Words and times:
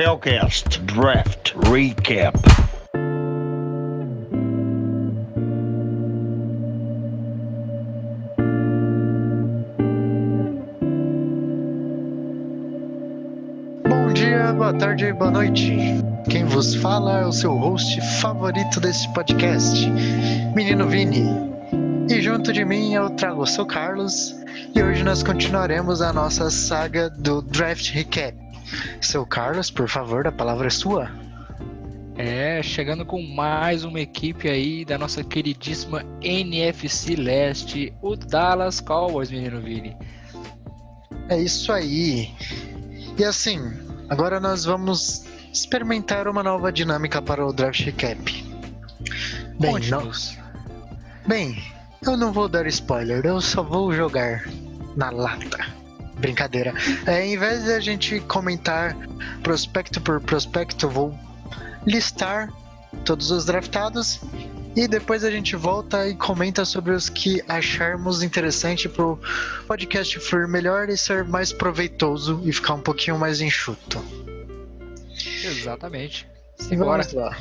NFLcast 0.00 0.80
Draft 0.86 1.52
Recap. 1.68 2.34
Bom 13.86 14.12
dia, 14.14 14.54
boa 14.54 14.72
tarde, 14.72 15.12
boa 15.12 15.30
noite. 15.30 15.76
Quem 16.30 16.46
vos 16.46 16.74
fala 16.76 17.20
é 17.20 17.26
o 17.26 17.32
seu 17.32 17.52
host 17.52 18.00
favorito 18.22 18.80
desse 18.80 19.06
podcast, 19.12 19.86
Menino 20.56 20.88
Vini. 20.88 21.26
E 22.08 22.22
junto 22.22 22.54
de 22.54 22.64
mim 22.64 22.94
eu 22.94 23.10
trago 23.10 23.42
o 23.42 23.46
seu 23.46 23.66
Carlos 23.66 24.34
e 24.74 24.82
hoje 24.82 25.04
nós 25.04 25.22
continuaremos 25.22 26.00
a 26.00 26.10
nossa 26.10 26.48
saga 26.48 27.10
do 27.10 27.42
Draft 27.42 27.90
Recap. 27.90 28.49
Seu 29.00 29.26
Carlos, 29.26 29.70
por 29.70 29.88
favor, 29.88 30.26
a 30.26 30.32
palavra 30.32 30.66
é 30.66 30.70
sua. 30.70 31.10
É, 32.16 32.62
chegando 32.62 33.06
com 33.06 33.22
mais 33.22 33.82
uma 33.82 33.98
equipe 33.98 34.48
aí 34.48 34.84
da 34.84 34.98
nossa 34.98 35.24
queridíssima 35.24 36.04
NFC 36.20 37.16
Leste, 37.16 37.94
o 38.02 38.14
Dallas 38.14 38.78
Cowboys, 38.80 39.30
menino 39.30 39.60
Vini. 39.60 39.96
É 41.30 41.38
isso 41.38 41.72
aí. 41.72 42.34
E 43.16 43.24
assim, 43.24 43.58
agora 44.08 44.38
nós 44.38 44.64
vamos 44.64 45.24
experimentar 45.52 46.28
uma 46.28 46.42
nova 46.42 46.70
dinâmica 46.70 47.22
para 47.22 47.46
o 47.46 47.52
Draft 47.52 47.84
Recap. 47.86 48.44
Bem, 49.58 49.78
não, 49.88 50.10
bem, 51.26 51.62
eu 52.02 52.16
não 52.16 52.32
vou 52.32 52.48
dar 52.48 52.66
spoiler, 52.66 53.24
eu 53.24 53.40
só 53.40 53.62
vou 53.62 53.92
jogar 53.92 54.44
na 54.96 55.10
lata. 55.10 55.79
Brincadeira. 56.20 56.74
É, 57.06 57.26
em 57.26 57.36
vez 57.36 57.64
de 57.64 57.72
a 57.72 57.80
gente 57.80 58.20
comentar 58.20 58.96
prospecto 59.42 60.00
por 60.00 60.20
prospecto, 60.20 60.88
vou 60.88 61.18
listar 61.86 62.52
todos 63.04 63.30
os 63.30 63.44
draftados 63.44 64.20
e 64.76 64.86
depois 64.86 65.24
a 65.24 65.30
gente 65.30 65.56
volta 65.56 66.06
e 66.06 66.14
comenta 66.14 66.64
sobre 66.64 66.92
os 66.92 67.08
que 67.08 67.42
acharmos 67.48 68.22
interessante 68.22 68.88
pro 68.88 69.18
podcast 69.66 70.18
fluir 70.20 70.46
melhor 70.46 70.88
e 70.88 70.96
ser 70.96 71.24
mais 71.24 71.52
proveitoso 71.52 72.40
e 72.44 72.52
ficar 72.52 72.74
um 72.74 72.80
pouquinho 72.80 73.18
mais 73.18 73.40
enxuto. 73.40 74.02
Exatamente. 75.44 76.28
Simbora. 76.56 77.02
vamos 77.02 77.12
lá. 77.12 77.36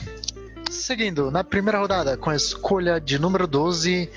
Seguindo, 0.72 1.30
na 1.30 1.44
primeira 1.44 1.80
rodada, 1.80 2.18
com 2.18 2.30
a 2.30 2.36
escolha 2.36 3.00
de 3.00 3.20
número 3.20 3.46
12, 3.46 4.10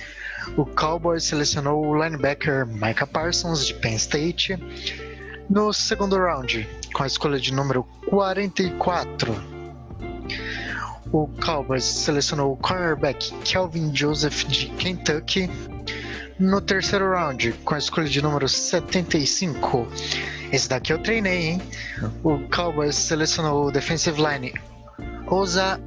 o 0.57 0.65
Cowboys 0.65 1.25
selecionou 1.25 1.85
o 1.85 2.03
linebacker 2.03 2.67
Micah 2.67 3.07
Parsons, 3.07 3.67
de 3.67 3.75
Penn 3.75 3.97
State. 3.97 4.59
No 5.49 5.73
segundo 5.73 6.17
round, 6.17 6.69
com 6.95 7.03
a 7.03 7.07
escolha 7.07 7.39
de 7.39 7.53
número 7.53 7.85
44, 8.09 9.35
o 11.13 11.29
Cowboys 11.45 11.85
selecionou 11.85 12.53
o 12.53 12.57
cornerback 12.57 13.33
Kelvin 13.45 13.95
Joseph, 13.95 14.45
de 14.45 14.67
Kentucky. 14.71 15.51
No 16.39 16.61
terceiro 16.61 17.11
round, 17.11 17.53
com 17.65 17.75
a 17.75 17.79
escolha 17.79 18.09
de 18.09 18.23
número 18.23 18.49
75, 18.49 19.87
esse 20.51 20.69
daqui 20.69 20.93
eu 20.93 20.99
treinei, 20.99 21.51
hein? 21.51 21.63
O 22.25 22.39
Cowboys 22.49 22.97
selecionou 22.97 23.67
o 23.67 23.71
defensive 23.71 24.21
line 24.21 24.53
Oza 25.27 25.81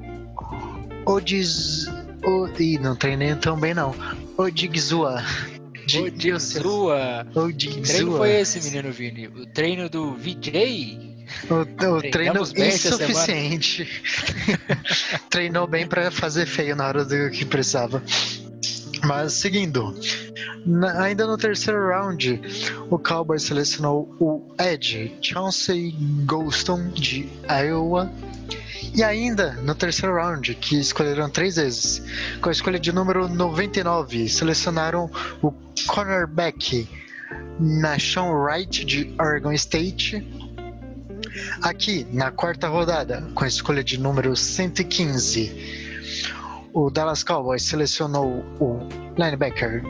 Odiz. 1.05 1.87
O... 2.25 2.47
Ih, 2.59 2.79
não 2.79 2.95
treinei 2.95 3.35
tão 3.35 3.59
bem 3.59 3.73
não. 3.73 3.93
Odigzua. 4.37 5.23
De 5.85 5.99
Odigzua. 5.99 7.27
Que 7.57 7.81
treino 7.81 8.17
foi 8.17 8.31
esse, 8.39 8.61
menino 8.63 8.91
Vini? 8.91 9.27
O 9.27 9.45
treino 9.45 9.89
do 9.89 10.13
VJ? 10.13 11.15
O, 11.49 11.55
o 11.95 12.01
treino 12.11 12.41
insuficiente. 12.41 13.87
Treinou 15.29 15.67
bem 15.67 15.87
pra 15.87 16.09
fazer 16.11 16.45
feio 16.45 16.75
na 16.75 16.87
hora 16.87 17.05
do 17.05 17.29
que 17.31 17.45
precisava. 17.45 18.01
Mas 19.03 19.33
seguindo, 19.33 19.93
na- 20.65 21.03
ainda 21.03 21.27
no 21.27 21.37
terceiro 21.37 21.87
round, 21.89 22.41
o 22.89 22.97
Cowboys 22.97 23.43
selecionou 23.43 24.15
o 24.19 24.55
Edge 24.59 25.15
Chauncey 25.21 25.91
Golston 26.25 26.89
de 26.89 27.29
Iowa. 27.49 28.11
E 28.95 29.03
ainda 29.03 29.51
no 29.55 29.75
terceiro 29.75 30.15
round, 30.15 30.55
que 30.55 30.79
escolheram 30.79 31.29
três 31.29 31.57
vezes, 31.57 32.01
com 32.39 32.47
a 32.47 32.51
escolha 32.53 32.79
de 32.79 32.93
número 32.93 33.27
99, 33.27 34.29
selecionaram 34.29 35.11
o 35.41 35.51
cornerback 35.85 36.87
Nashon 37.59 38.31
Wright 38.31 38.85
de 38.85 39.13
Oregon 39.19 39.51
State. 39.51 40.25
Aqui, 41.61 42.07
na 42.09 42.31
quarta 42.31 42.69
rodada, 42.69 43.21
com 43.35 43.43
a 43.43 43.47
escolha 43.49 43.83
de 43.83 43.99
número 43.99 44.33
115, 44.33 46.69
o 46.73 46.89
Dallas 46.89 47.21
Cowboys 47.21 47.63
selecionou 47.63 48.45
o 48.61 48.79
linebacker 49.17 49.83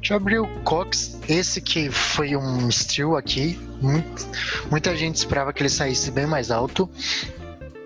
Jabril 0.00 0.46
Cox, 0.62 1.18
esse 1.28 1.60
que 1.60 1.90
foi 1.90 2.36
um 2.36 2.70
steal 2.70 3.16
aqui. 3.16 3.58
Muita 4.70 4.94
gente 4.94 5.16
esperava 5.16 5.52
que 5.52 5.60
ele 5.60 5.68
saísse 5.68 6.12
bem 6.12 6.26
mais 6.26 6.52
alto. 6.52 6.88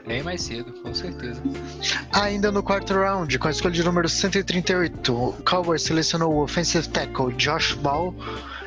Bem 0.08 0.22
mais 0.22 0.40
cedo, 0.40 0.72
com 0.82 0.94
certeza. 0.94 1.42
Ainda 2.12 2.50
no 2.50 2.62
quarto 2.62 2.94
round, 2.94 3.38
com 3.38 3.46
a 3.46 3.50
escolha 3.50 3.74
de 3.74 3.84
número 3.84 4.08
138, 4.08 5.14
o 5.14 5.34
Cowboys 5.44 5.82
selecionou 5.82 6.32
o 6.32 6.42
offensive 6.42 6.88
tackle 6.88 7.30
Josh 7.34 7.74
Ball 7.74 8.14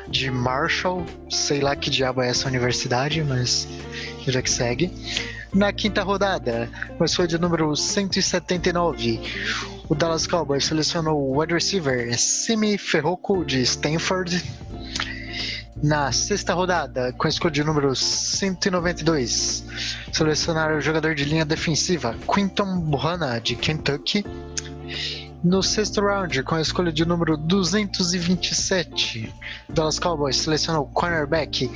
de 0.08 0.30
Marshall. 0.30 1.04
Sei 1.28 1.60
lá 1.60 1.74
que 1.74 1.90
diabo 1.90 2.22
é 2.22 2.28
essa 2.28 2.46
universidade, 2.46 3.24
mas 3.24 3.66
já 4.24 4.40
que 4.40 4.48
segue. 4.48 4.92
Na 5.52 5.72
quinta 5.72 6.04
rodada, 6.04 6.70
com 6.96 7.02
a 7.02 7.06
escolha 7.06 7.26
de 7.26 7.38
número 7.38 7.74
179, 7.74 9.20
o 9.88 9.96
Dallas 9.96 10.28
Cowboys 10.28 10.64
selecionou 10.64 11.18
o 11.18 11.40
wide 11.40 11.54
receiver 11.54 12.16
Simi 12.16 12.78
Ferroco 12.78 13.44
de 13.44 13.62
Stanford. 13.62 14.42
Na 15.82 16.12
sexta 16.12 16.54
rodada, 16.54 17.12
com 17.14 17.26
a 17.26 17.28
escolha 17.28 17.50
de 17.52 17.64
número 17.64 17.92
192, 17.96 19.64
selecionaram 20.12 20.76
o 20.76 20.80
jogador 20.80 21.12
de 21.12 21.24
linha 21.24 21.44
defensiva 21.44 22.14
Quinton 22.32 22.78
Bohanna 22.82 23.40
de 23.40 23.56
Kentucky. 23.56 24.24
No 25.42 25.60
sexto 25.60 26.00
round, 26.00 26.40
com 26.44 26.54
a 26.54 26.60
escolha 26.60 26.92
de 26.92 27.04
número 27.04 27.36
227, 27.36 29.34
Dallas 29.68 29.98
Cowboys 29.98 30.36
selecionou 30.36 30.84
o 30.84 30.86
cornerback 30.86 31.68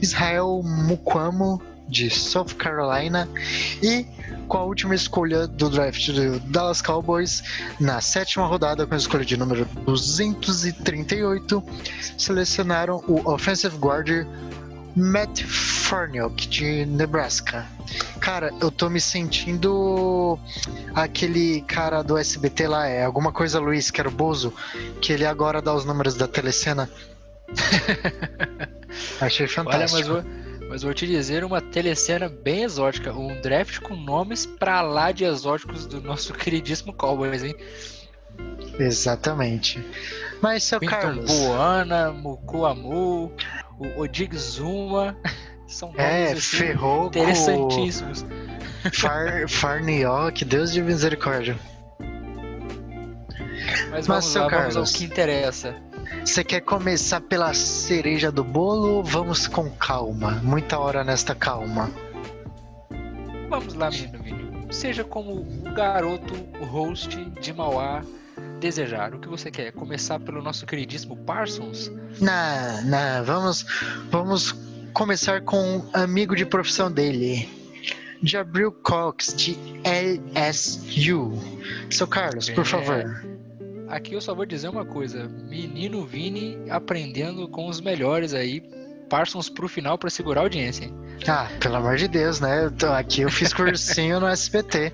Israel 0.00 0.62
Mukwamo 0.62 1.60
de 1.88 2.10
South 2.10 2.54
Carolina. 2.58 3.28
E 3.82 4.06
com 4.46 4.58
a 4.58 4.64
última 4.64 4.94
escolha 4.94 5.46
do 5.46 5.68
draft 5.68 6.10
do 6.10 6.40
Dallas 6.40 6.80
Cowboys, 6.80 7.42
na 7.78 8.00
sétima 8.00 8.46
rodada, 8.46 8.86
com 8.86 8.94
a 8.94 8.96
escolha 8.96 9.24
de 9.24 9.36
número 9.36 9.64
238, 9.84 11.62
selecionaram 12.16 13.02
o 13.06 13.30
offensive 13.30 13.76
guard 13.76 14.26
Matt 14.96 15.42
Farniok 15.44 16.48
de 16.48 16.86
Nebraska. 16.86 17.66
Cara, 18.20 18.52
eu 18.60 18.70
tô 18.70 18.90
me 18.90 19.00
sentindo 19.00 20.38
aquele 20.94 21.62
cara 21.62 22.02
do 22.02 22.18
SBT 22.18 22.66
lá, 22.66 22.86
é 22.86 23.04
alguma 23.04 23.32
coisa 23.32 23.60
Luiz, 23.60 23.90
que 23.90 24.00
era 24.00 24.08
o 24.08 24.12
Bozo, 24.12 24.52
que 25.00 25.12
ele 25.12 25.24
agora 25.24 25.62
dá 25.62 25.72
os 25.72 25.84
números 25.84 26.14
da 26.14 26.26
telecena. 26.26 26.90
Achei 29.20 29.46
Olha, 29.46 29.54
fantástico. 29.54 29.98
mas 29.98 30.06
vou, 30.06 30.24
mas 30.68 30.82
vou 30.82 30.92
te 30.92 31.06
dizer 31.06 31.44
uma 31.44 31.60
telecena 31.60 32.28
bem 32.28 32.62
exótica. 32.62 33.12
Um 33.12 33.40
draft 33.40 33.80
com 33.80 33.96
nomes 33.96 34.44
pra 34.44 34.82
lá 34.82 35.10
de 35.10 35.24
exóticos 35.24 35.86
do 35.86 36.00
nosso 36.00 36.32
queridíssimo 36.34 36.92
Cowboys, 36.92 37.42
hein? 37.42 37.54
Exatamente. 38.78 39.82
Mas, 40.40 40.62
seu 40.62 40.78
Quinton 40.78 40.92
Carlos, 40.92 41.30
Buana, 41.30 42.12
Mukuamu, 42.12 43.32
o 43.78 44.00
Odigzuma. 44.00 45.16
São 45.66 45.88
nomes 45.88 46.04
é, 46.04 46.32
assim, 46.32 46.40
Ferroco, 46.40 47.06
interessantíssimos. 47.08 48.24
Far, 48.94 49.48
Farniok, 49.48 50.44
Deus 50.44 50.72
de 50.72 50.80
misericórdia. 50.80 51.58
Mas 53.90 53.90
Mas, 53.90 54.06
vamos 54.06 54.24
seu 54.26 54.42
lá, 54.42 54.48
vamos 54.48 54.66
ao 54.66 54.72
Carlos. 54.72 54.92
que 54.92 55.04
interessa. 55.04 55.87
Você 56.24 56.44
quer 56.44 56.60
começar 56.60 57.20
pela 57.20 57.52
cereja 57.54 58.30
do 58.30 58.44
bolo 58.44 58.94
ou 58.96 59.04
vamos 59.04 59.46
com 59.46 59.70
calma? 59.70 60.32
Muita 60.42 60.78
hora 60.78 61.02
nesta 61.04 61.34
calma. 61.34 61.90
Vamos 63.48 63.74
lá, 63.74 63.90
menino 63.90 64.22
Vini. 64.22 64.66
Seja 64.70 65.04
como 65.04 65.32
o 65.32 65.72
garoto, 65.74 66.34
o 66.60 66.64
host 66.64 67.16
de 67.40 67.52
Mauá 67.52 68.02
desejar. 68.60 69.14
O 69.14 69.18
que 69.20 69.28
você 69.28 69.50
quer? 69.50 69.72
Começar 69.72 70.20
pelo 70.20 70.42
nosso 70.42 70.66
queridíssimo 70.66 71.16
Parsons? 71.16 71.90
Não, 72.20 72.82
não, 72.84 73.24
vamos, 73.24 73.64
vamos 74.10 74.54
começar 74.92 75.40
com 75.42 75.78
um 75.78 75.90
amigo 75.94 76.36
de 76.36 76.44
profissão 76.44 76.90
dele. 76.92 77.48
Jabril 78.22 78.72
Cox, 78.72 79.32
de 79.34 79.56
LSU. 79.84 81.32
Seu 81.88 82.06
Carlos, 82.06 82.50
por 82.50 82.62
É. 82.62 82.64
favor. 82.64 83.37
Aqui 83.88 84.14
eu 84.14 84.20
só 84.20 84.34
vou 84.34 84.44
dizer 84.44 84.68
uma 84.68 84.84
coisa: 84.84 85.28
menino 85.28 86.04
Vini 86.04 86.58
aprendendo 86.70 87.48
com 87.48 87.68
os 87.68 87.80
melhores 87.80 88.34
aí 88.34 88.62
Parsons 89.08 89.48
pro 89.48 89.68
final 89.68 89.96
pra 89.96 90.10
segurar 90.10 90.42
a 90.42 90.44
audiência, 90.44 90.84
hein? 90.84 90.94
Ah, 91.26 91.48
pelo 91.60 91.76
amor 91.76 91.96
de 91.96 92.06
Deus, 92.06 92.40
né? 92.40 92.70
Aqui 92.96 93.22
eu 93.22 93.30
fiz 93.30 93.52
cursinho 93.52 94.20
no 94.20 94.26
SBT. 94.26 94.92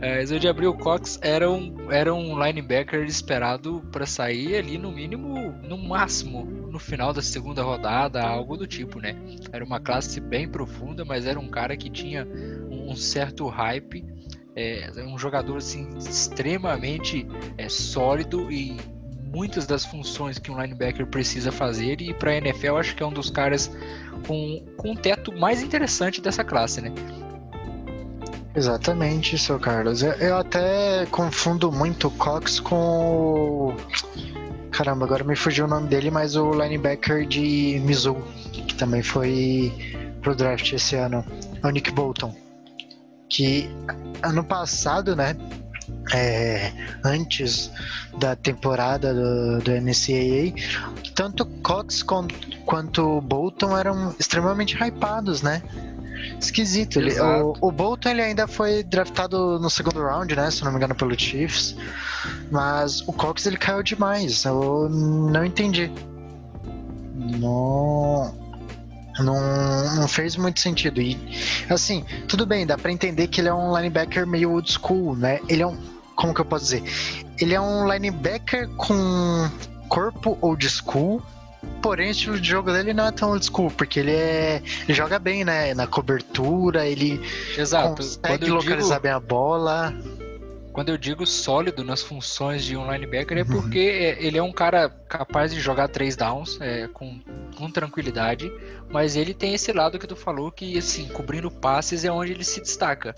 É, 0.00 0.22
o 0.22 0.38
de 0.38 0.46
Abril 0.46 0.74
Cox 0.74 1.18
era 1.22 1.50
um, 1.50 1.90
era 1.90 2.12
um 2.12 2.38
linebacker 2.44 3.04
esperado 3.04 3.82
para 3.90 4.04
sair 4.04 4.54
ali 4.56 4.76
no 4.76 4.92
mínimo, 4.92 5.52
no 5.62 5.78
máximo, 5.78 6.44
no 6.44 6.78
final 6.78 7.10
da 7.14 7.22
segunda 7.22 7.62
rodada, 7.62 8.22
algo 8.22 8.54
do 8.54 8.66
tipo, 8.66 9.00
né? 9.00 9.16
Era 9.50 9.64
uma 9.64 9.80
classe 9.80 10.20
bem 10.20 10.46
profunda, 10.46 11.06
mas 11.06 11.24
era 11.24 11.40
um 11.40 11.48
cara 11.48 11.74
que 11.74 11.88
tinha 11.88 12.28
um 12.70 12.94
certo 12.94 13.48
hype, 13.48 14.04
é, 14.56 14.90
um 14.98 15.18
jogador 15.18 15.56
assim 15.56 15.88
extremamente 15.98 17.26
é, 17.58 17.68
sólido 17.68 18.50
e 18.50 18.76
muitas 19.22 19.66
das 19.66 19.84
funções 19.84 20.38
que 20.38 20.50
um 20.50 20.60
linebacker 20.60 21.06
precisa 21.06 21.50
fazer 21.50 22.00
e 22.00 22.14
para 22.14 22.30
a 22.30 22.36
NFL 22.36 22.76
acho 22.76 22.94
que 22.94 23.02
é 23.02 23.06
um 23.06 23.12
dos 23.12 23.30
caras 23.30 23.70
com, 24.26 24.64
com 24.76 24.92
um 24.92 24.96
teto 24.96 25.32
mais 25.32 25.62
interessante 25.62 26.20
dessa 26.20 26.44
classe, 26.44 26.80
né? 26.80 26.92
Exatamente, 28.54 29.36
seu 29.36 29.58
Carlos. 29.58 30.02
Eu, 30.02 30.12
eu 30.12 30.36
até 30.36 31.04
confundo 31.10 31.72
muito 31.72 32.06
o 32.06 32.10
Cox 32.12 32.60
com 32.60 32.76
o. 32.76 33.76
Caramba, 34.70 35.04
agora 35.04 35.24
me 35.24 35.34
fugiu 35.34 35.64
o 35.64 35.68
nome 35.68 35.88
dele, 35.88 36.10
mas 36.10 36.36
o 36.36 36.52
linebacker 36.52 37.26
de 37.26 37.80
Mizzou, 37.84 38.22
que 38.52 38.74
também 38.76 39.02
foi 39.02 39.72
pro 40.22 40.36
draft 40.36 40.72
esse 40.72 40.94
ano, 40.94 41.24
é 41.62 41.66
o 41.66 41.70
Nick 41.70 41.90
Bolton. 41.90 42.43
Que 43.34 43.68
ano 44.22 44.44
passado, 44.44 45.16
né? 45.16 45.36
é, 46.12 46.72
antes 47.04 47.70
da 48.18 48.36
temporada 48.36 49.12
do, 49.12 49.58
do 49.60 49.70
NCAA, 49.72 50.54
tanto 51.14 51.44
Cox 51.62 52.02
con- 52.02 52.28
quanto 52.64 53.20
Bolton 53.22 53.76
eram 53.76 54.14
extremamente 54.18 54.76
hypados, 54.76 55.42
né? 55.42 55.62
Esquisito. 56.40 56.98
Ele, 56.98 57.18
o, 57.20 57.54
o 57.60 57.72
Bolton 57.72 58.10
ele 58.10 58.22
ainda 58.22 58.46
foi 58.46 58.82
draftado 58.82 59.58
no 59.58 59.68
segundo 59.70 60.00
round, 60.02 60.34
né? 60.36 60.50
Se 60.50 60.62
não 60.64 60.70
me 60.70 60.76
engano, 60.76 60.94
pelo 60.94 61.18
Chiefs. 61.18 61.76
Mas 62.50 63.00
o 63.02 63.12
Cox 63.12 63.46
ele 63.46 63.56
caiu 63.56 63.82
demais. 63.82 64.44
Eu 64.44 64.88
não 64.88 65.44
entendi. 65.44 65.90
Não. 67.14 68.43
Não, 69.18 69.94
não 69.94 70.08
fez 70.08 70.36
muito 70.36 70.58
sentido. 70.60 71.00
E, 71.00 71.18
assim, 71.70 72.04
tudo 72.26 72.44
bem, 72.44 72.66
dá 72.66 72.76
pra 72.76 72.90
entender 72.90 73.28
que 73.28 73.40
ele 73.40 73.48
é 73.48 73.54
um 73.54 73.76
linebacker 73.76 74.26
meio 74.26 74.50
old 74.52 74.70
school, 74.70 75.14
né? 75.16 75.40
Ele 75.48 75.62
é 75.62 75.66
um. 75.66 75.76
Como 76.16 76.32
que 76.34 76.40
eu 76.40 76.44
posso 76.44 76.64
dizer? 76.64 76.82
Ele 77.40 77.54
é 77.54 77.60
um 77.60 77.90
linebacker 77.92 78.68
com 78.76 79.48
corpo 79.88 80.38
old 80.40 80.68
school, 80.68 81.22
porém 81.82 82.08
o 82.08 82.10
estilo 82.10 82.40
de 82.40 82.48
jogo 82.48 82.72
dele 82.72 82.92
não 82.94 83.06
é 83.06 83.12
tão 83.12 83.30
old 83.30 83.44
school, 83.44 83.70
porque 83.70 84.00
ele 84.00 84.12
é. 84.12 84.62
Ele 84.84 84.94
joga 84.94 85.18
bem, 85.18 85.44
né? 85.44 85.74
Na 85.74 85.86
cobertura, 85.86 86.86
ele 86.86 87.20
Exato. 87.56 87.96
consegue 88.02 88.46
localizar 88.46 88.94
digo- 88.96 89.02
bem 89.02 89.12
a 89.12 89.20
bola. 89.20 89.94
Quando 90.74 90.88
eu 90.88 90.98
digo 90.98 91.24
sólido 91.24 91.84
nas 91.84 92.02
funções 92.02 92.64
de 92.64 92.76
um 92.76 92.90
linebacker 92.92 93.38
é 93.38 93.42
Uhum. 93.42 93.46
porque 93.62 93.78
é, 93.78 94.22
ele 94.22 94.36
é 94.36 94.42
um 94.42 94.52
cara 94.52 94.88
capaz 95.08 95.54
de 95.54 95.60
jogar 95.60 95.86
três 95.86 96.16
downs 96.16 96.58
é, 96.60 96.88
com, 96.88 97.20
com 97.56 97.70
tranquilidade, 97.70 98.52
mas 98.90 99.14
ele 99.14 99.32
tem 99.32 99.54
esse 99.54 99.72
lado 99.72 100.00
que 100.00 100.06
tu 100.06 100.16
falou 100.16 100.50
que, 100.50 100.76
assim, 100.76 101.06
cobrindo 101.06 101.48
passes 101.48 102.04
é 102.04 102.10
onde 102.10 102.32
ele 102.32 102.42
se 102.44 102.60
destaca. 102.60 103.14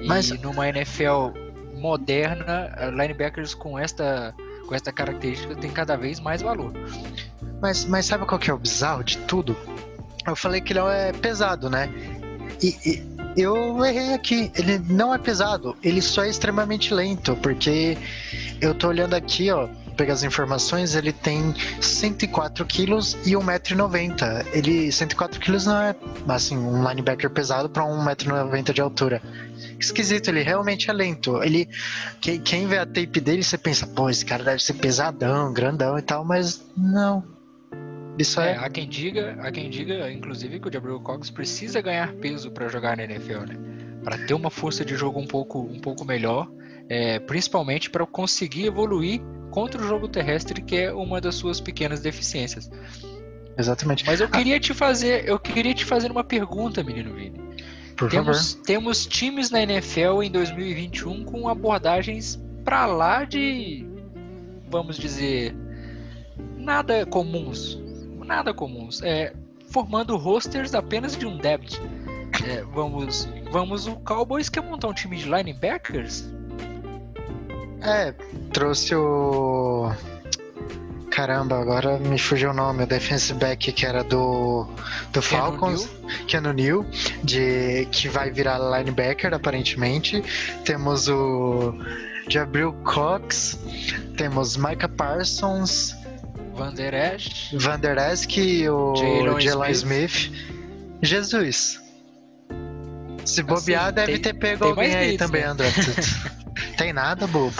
E 0.00 0.06
Mas- 0.08 0.30
numa 0.40 0.68
NFL 0.68 1.30
moderna, 1.74 2.72
eh, 2.76 2.90
linebackers 2.90 3.54
com 3.54 3.78
esta, 3.78 4.34
com 4.68 4.74
esta 4.74 4.92
característica 4.92 5.54
têm 5.54 5.70
cada 5.70 5.96
vez 5.96 6.18
mais 6.20 6.42
valor. 6.42 6.72
Mas, 7.60 7.84
mas 7.84 8.06
sabe 8.06 8.26
qual 8.26 8.38
que 8.40 8.50
é 8.50 8.54
o 8.54 8.58
bizarro 8.58 9.04
de 9.04 9.18
tudo? 9.18 9.56
Eu 10.26 10.34
falei 10.36 10.60
que 10.60 10.72
ele 10.72 10.80
é 10.80 11.12
pesado, 11.12 11.70
né? 11.70 11.88
E, 12.62 12.76
e 12.88 13.11
eu 13.36 13.84
errei 13.84 14.14
aqui. 14.14 14.50
Ele 14.54 14.78
não 14.78 15.14
é 15.14 15.18
pesado, 15.18 15.76
ele 15.82 16.00
só 16.00 16.24
é 16.24 16.28
extremamente 16.28 16.92
lento, 16.92 17.36
porque 17.36 17.96
eu 18.60 18.74
tô 18.74 18.88
olhando 18.88 19.14
aqui, 19.14 19.50
ó. 19.50 19.68
Pegar 19.96 20.14
as 20.14 20.22
informações, 20.22 20.94
ele 20.94 21.12
tem 21.12 21.54
104 21.78 22.64
quilos 22.64 23.12
e 23.26 23.32
1,90m. 23.32 24.46
Ele, 24.52 24.90
104 24.90 25.38
quilos 25.38 25.66
não 25.66 25.76
é, 25.76 25.94
assim, 26.28 26.56
um 26.56 26.88
linebacker 26.88 27.28
pesado 27.28 27.68
para 27.68 27.84
1,90m 27.84 28.72
de 28.72 28.80
altura. 28.80 29.22
Esquisito, 29.78 30.28
ele 30.28 30.42
realmente 30.42 30.88
é 30.88 30.92
lento. 30.94 31.42
Ele, 31.42 31.68
quem, 32.22 32.40
quem 32.40 32.66
vê 32.66 32.78
a 32.78 32.86
tape 32.86 33.20
dele, 33.20 33.42
você 33.42 33.58
pensa, 33.58 33.86
pô, 33.86 34.08
esse 34.08 34.24
cara 34.24 34.42
deve 34.42 34.62
ser 34.62 34.74
pesadão, 34.74 35.52
grandão 35.52 35.98
e 35.98 36.02
tal, 36.02 36.24
mas 36.24 36.64
não. 36.74 37.22
Isso 38.18 38.40
É, 38.40 38.52
é. 38.52 38.56
há 38.56 38.68
quem 38.68 38.88
diga, 38.88 39.36
há 39.40 39.50
quem 39.50 39.70
diga, 39.70 40.10
inclusive, 40.10 40.60
que 40.60 40.68
o 40.68 40.70
Gabriel 40.70 41.00
Cox 41.00 41.30
precisa 41.30 41.80
ganhar 41.80 42.12
peso 42.14 42.50
para 42.50 42.68
jogar 42.68 42.96
na 42.96 43.04
NFL, 43.04 43.46
né? 43.46 43.56
Para 44.04 44.18
ter 44.18 44.34
uma 44.34 44.50
força 44.50 44.84
de 44.84 44.96
jogo 44.96 45.18
um 45.18 45.26
pouco, 45.26 45.60
um 45.60 45.78
pouco 45.78 46.04
melhor, 46.04 46.50
é, 46.88 47.18
principalmente 47.20 47.88
para 47.88 48.04
conseguir 48.04 48.66
evoluir 48.66 49.20
contra 49.50 49.80
o 49.80 49.86
jogo 49.86 50.08
terrestre, 50.08 50.62
que 50.62 50.76
é 50.76 50.92
uma 50.92 51.20
das 51.20 51.36
suas 51.36 51.60
pequenas 51.60 52.00
deficiências. 52.00 52.70
Exatamente. 53.56 54.04
Mas 54.06 54.20
eu 54.20 54.28
queria 54.28 54.58
te 54.58 54.74
fazer, 54.74 55.28
eu 55.28 55.38
queria 55.38 55.74
te 55.74 55.84
fazer 55.84 56.10
uma 56.10 56.24
pergunta, 56.24 56.82
menino 56.82 57.14
Vini. 57.14 57.40
Por 57.96 58.10
Temos, 58.10 58.54
temos 58.54 59.06
times 59.06 59.50
na 59.50 59.62
NFL 59.62 60.22
em 60.22 60.30
2021 60.30 61.24
com 61.24 61.48
abordagens 61.48 62.42
para 62.64 62.86
lá 62.86 63.24
de, 63.24 63.86
vamos 64.70 64.96
dizer, 64.96 65.54
nada 66.56 67.04
comuns. 67.06 67.81
Nada 68.32 68.54
comuns. 68.54 69.02
É, 69.02 69.34
formando 69.68 70.16
rosters 70.16 70.74
apenas 70.74 71.14
de 71.14 71.26
um 71.26 71.36
depth. 71.36 71.78
É, 72.48 72.62
vamos, 72.72 73.28
vamos, 73.50 73.86
o 73.86 73.96
Cowboys 73.96 74.48
quer 74.48 74.62
montar 74.62 74.88
um 74.88 74.94
time 74.94 75.18
de 75.18 75.24
linebackers? 75.24 76.32
É, 77.82 78.12
trouxe 78.50 78.94
o. 78.94 79.92
Caramba, 81.10 81.60
agora 81.60 81.98
me 81.98 82.18
fugiu 82.18 82.52
o 82.52 82.54
nome, 82.54 82.84
o 82.84 82.86
defensive 82.86 83.38
back 83.38 83.70
que 83.70 83.84
era 83.84 84.02
do, 84.02 84.66
do 85.12 85.20
Falcons, 85.20 85.86
Keanu 86.26 86.54
Neal, 86.54 86.86
de, 87.22 87.86
que 87.92 88.08
vai 88.08 88.30
virar 88.30 88.58
linebacker 88.58 89.34
aparentemente. 89.34 90.24
Temos 90.64 91.06
o 91.06 91.74
Jabril 92.30 92.72
Cox, 92.82 93.58
temos 94.16 94.56
Micah 94.56 94.88
Parsons, 94.88 95.94
Van 96.54 96.74
Der 96.74 97.14
Esch, 97.14 97.52
Van 97.54 97.80
Der 97.80 97.96
Esk 98.12 98.36
e 98.38 98.68
o 98.68 98.94
Jalen 99.40 99.70
Smith. 99.72 100.14
Smith. 100.14 100.32
Jesus. 101.02 101.80
Se 103.24 103.40
Assim, 103.40 103.42
bobear, 103.44 103.92
deve 103.92 104.12
tem- 104.14 104.22
ter 104.22 104.34
pego 104.34 104.64
alguém 104.66 104.94
aí 104.94 105.16
também, 105.16 105.42
né? 105.42 105.48
André. 105.48 105.68
tem 106.76 106.92
nada, 106.92 107.26
bobo. 107.26 107.54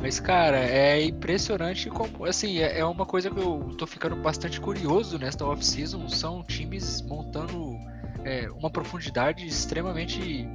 Mas, 0.00 0.20
cara, 0.20 0.58
é 0.58 1.02
impressionante 1.02 1.88
como. 1.90 2.24
Assim, 2.24 2.58
é 2.58 2.78
é 2.78 2.84
uma 2.84 3.04
coisa 3.04 3.30
que 3.30 3.38
eu 3.40 3.74
tô 3.76 3.86
ficando 3.86 4.14
bastante 4.16 4.60
curioso 4.60 5.18
nesta 5.18 5.44
off-season. 5.44 6.08
São 6.08 6.44
times 6.44 7.02
montando 7.02 7.76
é, 8.24 8.48
uma 8.56 8.70
profundidade 8.70 9.44
extremamente. 9.46 10.48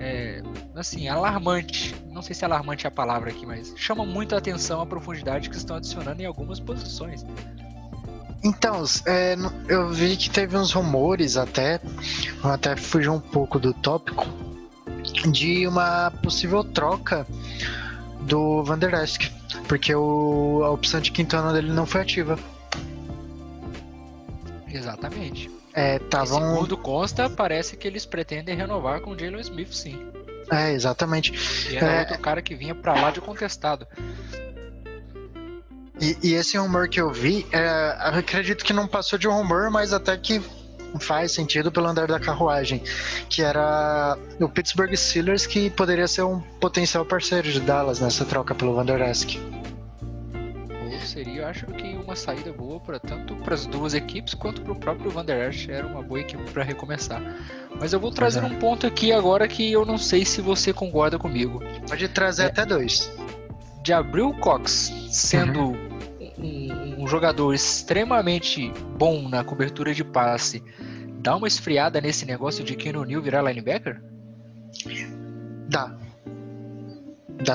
É, 0.00 0.42
assim, 0.74 1.08
alarmante. 1.08 1.94
Não 2.10 2.22
sei 2.22 2.34
se 2.34 2.44
alarmante 2.44 2.86
é 2.86 2.88
a 2.88 2.90
palavra 2.90 3.30
aqui, 3.30 3.46
mas 3.46 3.72
chama 3.76 4.04
muito 4.04 4.34
a 4.34 4.38
atenção 4.38 4.80
a 4.80 4.86
profundidade 4.86 5.50
que 5.50 5.56
estão 5.56 5.76
adicionando 5.76 6.22
em 6.22 6.26
algumas 6.26 6.60
posições. 6.60 7.24
Então, 8.44 8.84
é, 9.06 9.36
eu 9.68 9.90
vi 9.90 10.16
que 10.16 10.30
teve 10.30 10.56
uns 10.56 10.72
rumores 10.72 11.36
até, 11.36 11.80
até 12.42 12.76
fugir 12.76 13.08
um 13.08 13.20
pouco 13.20 13.58
do 13.58 13.72
tópico, 13.74 14.26
de 15.32 15.66
uma 15.66 16.10
possível 16.22 16.62
troca 16.62 17.26
do 18.20 18.62
Van 18.62 18.78
Der 18.78 18.94
Esk, 18.94 19.30
porque 19.66 19.94
o, 19.94 20.62
a 20.64 20.70
opção 20.70 21.00
de 21.00 21.10
quinto 21.10 21.36
ano 21.36 21.52
dele 21.52 21.72
não 21.72 21.86
foi 21.86 22.02
ativa. 22.02 22.38
Exatamente. 24.68 25.55
É, 25.76 25.96
E 25.96 25.98
tavam, 26.00 26.54
segundo 26.54 26.76
consta, 26.78 27.28
parece 27.28 27.76
que 27.76 27.86
eles 27.86 28.06
pretendem 28.06 28.56
renovar 28.56 29.00
com 29.02 29.10
o 29.10 29.18
Jalen 29.18 29.40
Smith, 29.42 29.72
sim. 29.72 30.10
é, 30.50 30.72
exatamente. 30.72 31.32
E 31.70 31.76
era 31.76 31.86
É. 31.92 32.00
outro 32.00 32.18
cara 32.18 32.40
que 32.40 32.54
vinha 32.54 32.74
pra 32.74 32.94
lá 32.94 33.10
de 33.10 33.20
contestado. 33.20 33.86
E, 36.00 36.16
e 36.22 36.34
esse 36.34 36.56
rumor 36.58 36.88
que 36.88 37.00
eu 37.00 37.10
vi, 37.10 37.46
é, 37.52 37.66
eu 38.12 38.18
acredito 38.18 38.64
que 38.64 38.72
não 38.72 38.86
passou 38.86 39.18
de 39.18 39.26
um 39.28 39.32
rumor, 39.32 39.70
mas 39.70 39.92
até 39.92 40.16
que 40.16 40.42
faz 41.00 41.32
sentido 41.32 41.70
pelo 41.70 41.86
andar 41.88 42.06
da 42.06 42.18
carruagem, 42.18 42.82
que 43.28 43.42
era 43.42 44.16
o 44.40 44.48
Pittsburgh 44.48 44.94
Steelers 44.94 45.46
que 45.46 45.68
poderia 45.70 46.08
ser 46.08 46.22
um 46.22 46.40
potencial 46.60 47.04
parceiro 47.04 47.50
de 47.50 47.60
Dallas 47.60 48.00
nessa 48.00 48.24
troca 48.24 48.54
pelo 48.54 48.74
Van 48.74 48.84
Der 48.86 49.00
Esk. 49.02 49.36
Ou 50.90 51.00
seria, 51.00 51.42
eu 51.42 51.46
acho 51.48 51.66
que 51.66 51.95
saída 52.16 52.52
boa 52.52 52.80
para 52.80 52.98
tanto 52.98 53.36
para 53.36 53.54
as 53.54 53.66
duas 53.66 53.94
equipes 53.94 54.34
quanto 54.34 54.62
para 54.62 54.72
o 54.72 54.76
próprio 54.76 55.10
Van 55.10 55.24
Der 55.24 55.48
Esch. 55.50 55.68
Era 55.68 55.86
uma 55.86 56.02
boa 56.02 56.20
equipe 56.20 56.42
para 56.50 56.62
recomeçar. 56.64 57.22
Mas 57.78 57.92
eu 57.92 58.00
vou 58.00 58.10
trazer 58.10 58.40
Exato. 58.40 58.54
um 58.54 58.58
ponto 58.58 58.86
aqui 58.86 59.12
agora 59.12 59.46
que 59.46 59.70
eu 59.70 59.84
não 59.84 59.98
sei 59.98 60.24
se 60.24 60.40
você 60.40 60.72
concorda 60.72 61.18
comigo. 61.18 61.62
Pode 61.88 62.08
trazer 62.08 62.44
É. 62.44 62.46
até 62.46 62.64
dois. 62.66 63.12
De 63.82 63.92
Abril 63.92 64.32
Cox 64.40 64.92
sendo 65.10 65.60
Uhum. 65.60 65.88
um, 66.38 66.72
um 66.72 66.86
um 67.04 67.06
jogador 67.08 67.54
extremamente 67.54 68.72
bom 68.98 69.28
na 69.28 69.44
cobertura 69.44 69.94
de 69.94 70.02
passe 70.02 70.60
dá 71.20 71.36
uma 71.36 71.46
esfriada 71.46 72.00
nesse 72.00 72.26
negócio 72.26 72.64
de 72.64 72.74
Keanu 72.74 73.04
Neal 73.04 73.22
virar 73.22 73.42
linebacker? 73.42 74.02
Dá. 75.68 75.95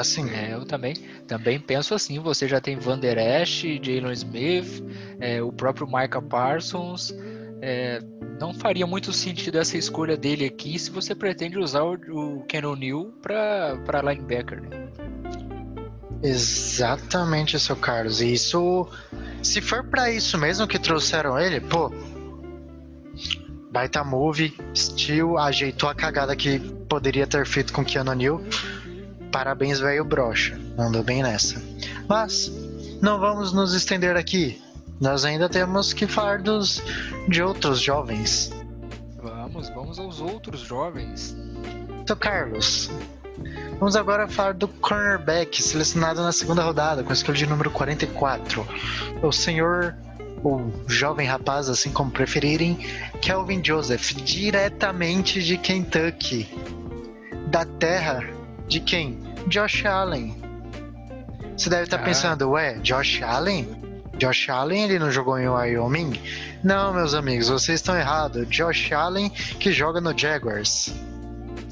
Sim. 0.04 0.30
É, 0.30 0.54
eu 0.54 0.66
também, 0.66 0.96
também 1.28 1.60
penso 1.60 1.94
assim. 1.94 2.20
Você 2.20 2.48
já 2.48 2.62
tem 2.62 2.78
Van 2.78 3.00
Der 3.00 3.18
Esch, 3.18 3.64
Jalen 3.82 4.14
Smith, 4.14 4.84
é, 5.20 5.42
o 5.42 5.52
próprio 5.52 5.88
Micah 5.88 6.22
Parsons. 6.22 7.14
É, 7.62 8.02
não 8.40 8.54
faria 8.54 8.88
muito 8.88 9.14
sentido 9.14 9.60
essa 9.60 9.78
escolha 9.78 10.18
dele 10.18 10.46
aqui 10.46 10.80
se 10.80 10.90
você 10.90 11.14
pretende 11.14 11.60
usar 11.60 11.84
o, 11.84 11.94
o 11.94 12.44
Keanu 12.46 12.76
Neal 12.76 13.12
para 13.22 14.02
linebacker. 14.02 14.62
Né? 14.62 14.90
Exatamente, 16.24 17.60
seu 17.60 17.76
Carlos. 17.76 18.22
E 18.22 18.34
isso, 18.34 18.88
se 19.44 19.62
for 19.62 19.84
para 19.84 20.12
isso 20.12 20.38
mesmo 20.38 20.68
que 20.68 20.80
trouxeram 20.80 21.40
ele, 21.40 21.60
pô, 21.60 21.92
baita 23.72 24.04
move, 24.04 24.56
Steel 24.76 25.38
ajeitou 25.38 25.90
a 25.90 25.96
cagada 25.96 26.36
que 26.36 26.60
poderia 26.90 27.26
ter 27.26 27.46
feito 27.46 27.72
com 27.74 27.86
Keanu 27.86 28.14
Neal. 28.14 28.42
Parabéns, 29.32 29.80
velho 29.80 30.04
brocha. 30.04 30.60
Andou 30.78 31.04
bem 31.04 31.24
nessa. 31.24 31.62
Mas 32.08 32.52
não 33.02 33.20
vamos 33.20 33.54
nos 33.54 33.74
estender 33.74 34.16
aqui. 34.16 34.62
Nós 35.00 35.26
ainda 35.26 35.50
temos 35.50 35.94
que 35.94 36.06
falar 36.06 36.40
dos 36.40 36.82
de 37.28 37.42
outros 37.42 37.80
jovens. 37.80 38.52
Vamos, 39.22 39.70
vamos 39.70 39.98
aos 39.98 40.20
outros 40.20 40.62
jovens. 40.62 41.36
Seu 42.06 42.16
Carlos, 42.16 42.90
Vamos 43.80 43.96
agora 43.96 44.28
falar 44.28 44.54
do 44.54 44.68
cornerback 44.68 45.62
selecionado 45.62 46.22
na 46.22 46.32
segunda 46.32 46.62
rodada, 46.62 47.04
com 47.04 47.10
a 47.10 47.14
escolha 47.14 47.38
de 47.38 47.48
número 47.48 47.72
44. 47.72 48.64
O 49.24 49.32
senhor, 49.32 49.96
o 50.44 50.72
jovem 50.88 51.28
rapaz, 51.28 51.68
assim 51.68 51.92
como 51.92 52.12
preferirem, 52.12 52.78
Kelvin 53.22 53.60
Joseph, 53.64 54.14
diretamente 54.24 55.42
de 55.42 55.58
Kentucky. 55.58 56.48
Da 57.48 57.66
terra 57.66 58.24
de 58.72 58.80
quem? 58.80 59.20
Josh 59.48 59.86
Allen. 59.86 60.34
Você 61.58 61.70
deve 61.70 61.84
estar 61.84 61.98
Ah. 61.98 62.04
pensando, 62.04 62.50
ué, 62.52 62.76
Josh 62.82 63.22
Allen? 63.22 63.68
Josh 64.18 64.50
Allen 64.50 64.84
ele 64.84 64.98
não 64.98 65.12
jogou 65.12 65.38
em 65.38 65.48
Wyoming? 65.50 66.14
Não, 66.64 66.94
meus 66.94 67.14
amigos, 67.14 67.50
vocês 67.50 67.80
estão 67.82 67.98
errados. 67.98 68.48
Josh 68.48 68.92
Allen 68.94 69.30
que 69.30 69.72
joga 69.74 70.00
no 70.00 70.18
Jaguars. 70.18 70.94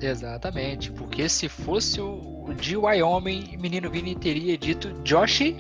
Exatamente, 0.02 0.92
porque 0.92 1.30
se 1.30 1.48
fosse 1.48 2.02
o 2.02 2.54
de 2.60 2.76
Wyoming, 2.76 3.56
o 3.56 3.62
menino 3.62 3.90
Vini 3.90 4.16
teria 4.16 4.58
dito 4.58 4.92
Josh. 5.04 5.54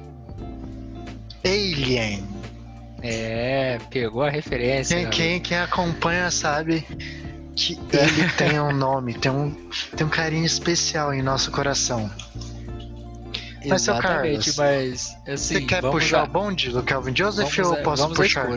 Alien. 1.46 2.24
É, 3.01 3.77
pegou 3.89 4.24
a 4.24 4.29
referência. 4.29 4.98
Quem, 4.98 5.10
quem, 5.10 5.39
quem 5.39 5.58
acompanha 5.58 6.29
sabe 6.31 6.86
que 7.56 7.74
ele 7.91 8.29
tem 8.38 8.60
um 8.60 8.72
nome, 8.72 9.13
tem 9.13 9.32
um, 9.32 9.51
tem 9.96 10.06
um 10.08 10.10
carinho 10.10 10.46
especial 10.46 11.13
em 11.13 11.22
nosso 11.22 11.51
coração. 11.51 12.10
Mas, 13.68 13.82
seu 13.82 13.98
Carlos, 13.98 14.56
mas 14.56 15.18
assim, 15.27 15.56
Você 15.56 15.62
quer 15.62 15.82
puxar 15.82 16.22
a- 16.22 16.24
o 16.24 16.27
bonde 16.27 16.70
do 16.70 16.82
Calvin 16.82 17.13
Joseph 17.13 17.53
vamos 17.58 17.72
ou 17.72 17.77
eu 17.77 17.84
posso 17.84 18.03
vamos 18.03 18.18
à 18.18 18.22
puxar? 18.24 18.48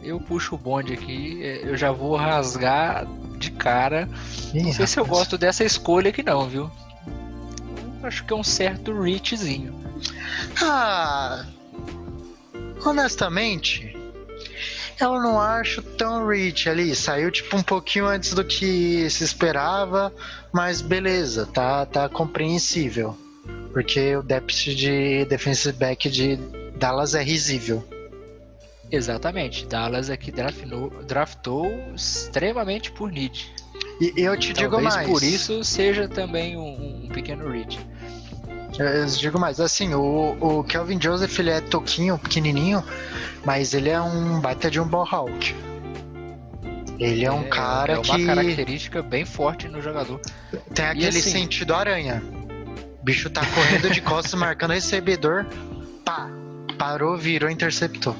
Eu 0.00 0.20
puxo 0.20 0.54
o 0.54 0.58
bonde 0.58 0.92
aqui, 0.92 1.40
eu 1.42 1.76
já 1.76 1.90
vou 1.90 2.14
rasgar 2.14 3.04
de 3.36 3.50
cara. 3.50 4.08
Ih, 4.54 4.62
Não 4.62 4.72
sei 4.72 4.86
se 4.86 4.96
eu 4.98 5.02
rapaz. 5.02 5.18
gosto 5.18 5.36
dessa 5.36 5.64
escolha 5.64 6.10
aqui 6.10 6.22
não, 6.22 6.48
viu? 6.48 6.70
Eu 8.00 8.06
acho 8.06 8.24
que 8.24 8.32
é 8.32 8.36
um 8.36 8.44
certo 8.44 8.96
reachzinho. 9.02 9.74
Ah, 10.62 11.44
honestamente, 12.84 13.87
eu 15.00 15.20
não 15.20 15.40
acho 15.40 15.82
tão 15.82 16.28
rich 16.28 16.68
ali. 16.68 16.94
Saiu 16.94 17.30
tipo 17.30 17.56
um 17.56 17.62
pouquinho 17.62 18.06
antes 18.06 18.34
do 18.34 18.44
que 18.44 19.08
se 19.10 19.24
esperava, 19.24 20.12
mas 20.52 20.80
beleza, 20.80 21.46
tá, 21.46 21.86
tá 21.86 22.08
compreensível. 22.08 23.16
Porque 23.72 24.16
o 24.16 24.22
déficit 24.22 24.74
de 24.74 25.24
defensive 25.26 25.76
back 25.76 26.08
de 26.10 26.36
Dallas 26.76 27.14
é 27.14 27.22
risível. 27.22 27.86
Exatamente. 28.90 29.66
Dallas 29.66 30.10
aqui 30.10 30.32
draftou, 30.32 30.90
draftou 31.06 31.66
extremamente 31.94 32.90
por 32.90 33.10
need. 33.10 33.52
E 34.00 34.12
eu 34.16 34.36
te 34.36 34.52
digo 34.52 34.80
mais. 34.80 35.08
por 35.08 35.22
isso 35.22 35.62
seja 35.64 36.08
também 36.08 36.56
um, 36.56 37.04
um 37.04 37.08
pequeno 37.08 37.50
reach. 37.50 37.78
Eu 38.78 39.06
digo 39.06 39.38
mais. 39.38 39.60
Assim, 39.60 39.92
o, 39.94 40.36
o 40.40 40.64
Kelvin 40.64 41.00
Joseph 41.00 41.38
ele 41.38 41.50
é 41.50 41.60
toquinho, 41.60 42.18
pequenininho, 42.18 42.82
mas 43.44 43.74
ele 43.74 43.88
é 43.90 44.00
um 44.00 44.40
baita 44.40 44.70
de 44.70 44.80
um 44.80 44.86
ball 44.86 45.06
hawk. 45.10 45.54
Ele 46.98 47.24
é 47.24 47.30
um 47.30 47.48
cara 47.48 47.92
é 47.94 47.98
uma 47.98 48.02
que 48.16 48.26
característica 48.26 49.02
bem 49.02 49.24
forte 49.24 49.68
no 49.68 49.80
jogador. 49.80 50.20
tem 50.74 50.84
aquele 50.86 51.08
assim- 51.18 51.30
sentido 51.30 51.74
aranha. 51.74 52.22
O 53.00 53.04
bicho 53.04 53.30
tá 53.30 53.42
correndo 53.54 53.90
de 53.90 54.00
costas, 54.00 54.34
marcando 54.38 54.72
recebedor. 54.72 55.46
Pá! 56.04 56.28
Parou, 56.76 57.16
virou, 57.16 57.50
interceptou. 57.50 58.14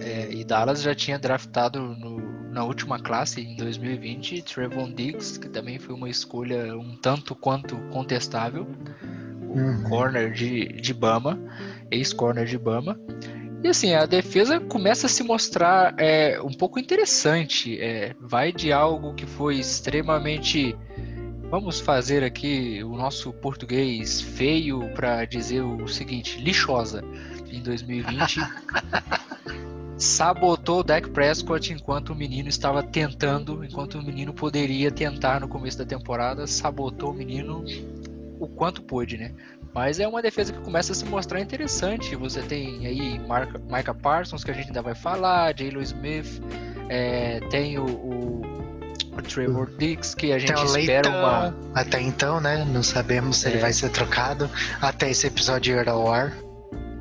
É, 0.00 0.28
e 0.32 0.44
Dallas 0.44 0.82
já 0.82 0.94
tinha 0.94 1.18
draftado 1.18 1.80
no- 1.80 2.50
na 2.52 2.62
última 2.64 3.00
classe, 3.00 3.40
em 3.40 3.56
2020, 3.56 4.42
Trevon 4.42 4.92
Diggs, 4.92 5.38
que 5.40 5.48
também 5.48 5.78
foi 5.78 5.92
uma 5.94 6.08
escolha 6.08 6.76
um 6.76 6.96
tanto 6.96 7.34
quanto 7.34 7.76
contestável. 7.90 8.66
Uhum. 9.54 9.82
corner 9.84 10.32
de, 10.32 10.66
de 10.66 10.92
Bama, 10.92 11.38
ex-corner 11.90 12.44
de 12.44 12.58
Bama. 12.58 12.98
E 13.64 13.68
assim, 13.68 13.94
a 13.94 14.04
defesa 14.04 14.60
começa 14.60 15.06
a 15.06 15.08
se 15.08 15.22
mostrar 15.22 15.94
é, 15.96 16.38
um 16.42 16.52
pouco 16.52 16.78
interessante. 16.78 17.80
é, 17.80 18.14
vai 18.20 18.52
de 18.52 18.70
algo 18.70 19.14
que 19.14 19.24
foi 19.24 19.56
extremamente. 19.56 20.76
Vamos 21.50 21.80
fazer 21.80 22.22
aqui 22.22 22.82
o 22.84 22.96
nosso 22.96 23.32
português 23.32 24.20
feio 24.20 24.92
para 24.94 25.24
dizer 25.24 25.62
o 25.62 25.88
seguinte: 25.88 26.38
lixosa. 26.38 27.02
Em 27.50 27.62
2020, 27.62 28.40
sabotou 29.96 30.80
o 30.80 30.82
Dak 30.82 31.08
Prescott 31.08 31.72
enquanto 31.72 32.10
o 32.10 32.14
menino 32.14 32.50
estava 32.50 32.82
tentando, 32.82 33.64
enquanto 33.64 33.94
o 33.94 34.02
menino 34.02 34.34
poderia 34.34 34.90
tentar 34.90 35.40
no 35.40 35.48
começo 35.48 35.78
da 35.78 35.86
temporada, 35.86 36.46
sabotou 36.46 37.12
o 37.12 37.14
menino 37.14 37.64
o 38.44 38.48
quanto 38.48 38.82
pôde, 38.82 39.16
né? 39.16 39.32
Mas 39.74 39.98
é 39.98 40.06
uma 40.06 40.22
defesa 40.22 40.52
que 40.52 40.60
começa 40.60 40.92
a 40.92 40.94
se 40.94 41.04
mostrar 41.04 41.40
interessante. 41.40 42.14
Você 42.16 42.40
tem 42.42 42.86
aí 42.86 43.18
Marca, 43.26 43.58
Micah 43.58 43.94
Parsons, 43.94 44.44
que 44.44 44.50
a 44.50 44.54
gente 44.54 44.68
ainda 44.68 44.82
vai 44.82 44.94
falar, 44.94 45.52
Jalen 45.58 45.82
Smith, 45.82 46.40
é, 46.88 47.40
tem 47.50 47.76
o, 47.78 47.84
o, 47.84 48.42
o 49.18 49.22
Trevor 49.22 49.68
Diggs, 49.76 50.14
que 50.14 50.32
a 50.32 50.38
gente 50.38 50.52
Tem 50.54 50.62
o 50.62 50.76
espera 50.78 51.08
Leitão. 51.08 51.18
uma. 51.18 51.56
Até 51.74 52.00
então, 52.00 52.40
né? 52.40 52.64
Não 52.64 52.82
sabemos 52.84 53.38
se 53.38 53.48
ele 53.48 53.56
É. 53.58 53.60
vai 53.60 53.72
ser 53.72 53.88
trocado 53.90 54.48
até 54.80 55.10
esse 55.10 55.26
episódio 55.26 55.76
ir 55.80 55.88
ao 55.88 56.12
ar. 56.12 56.32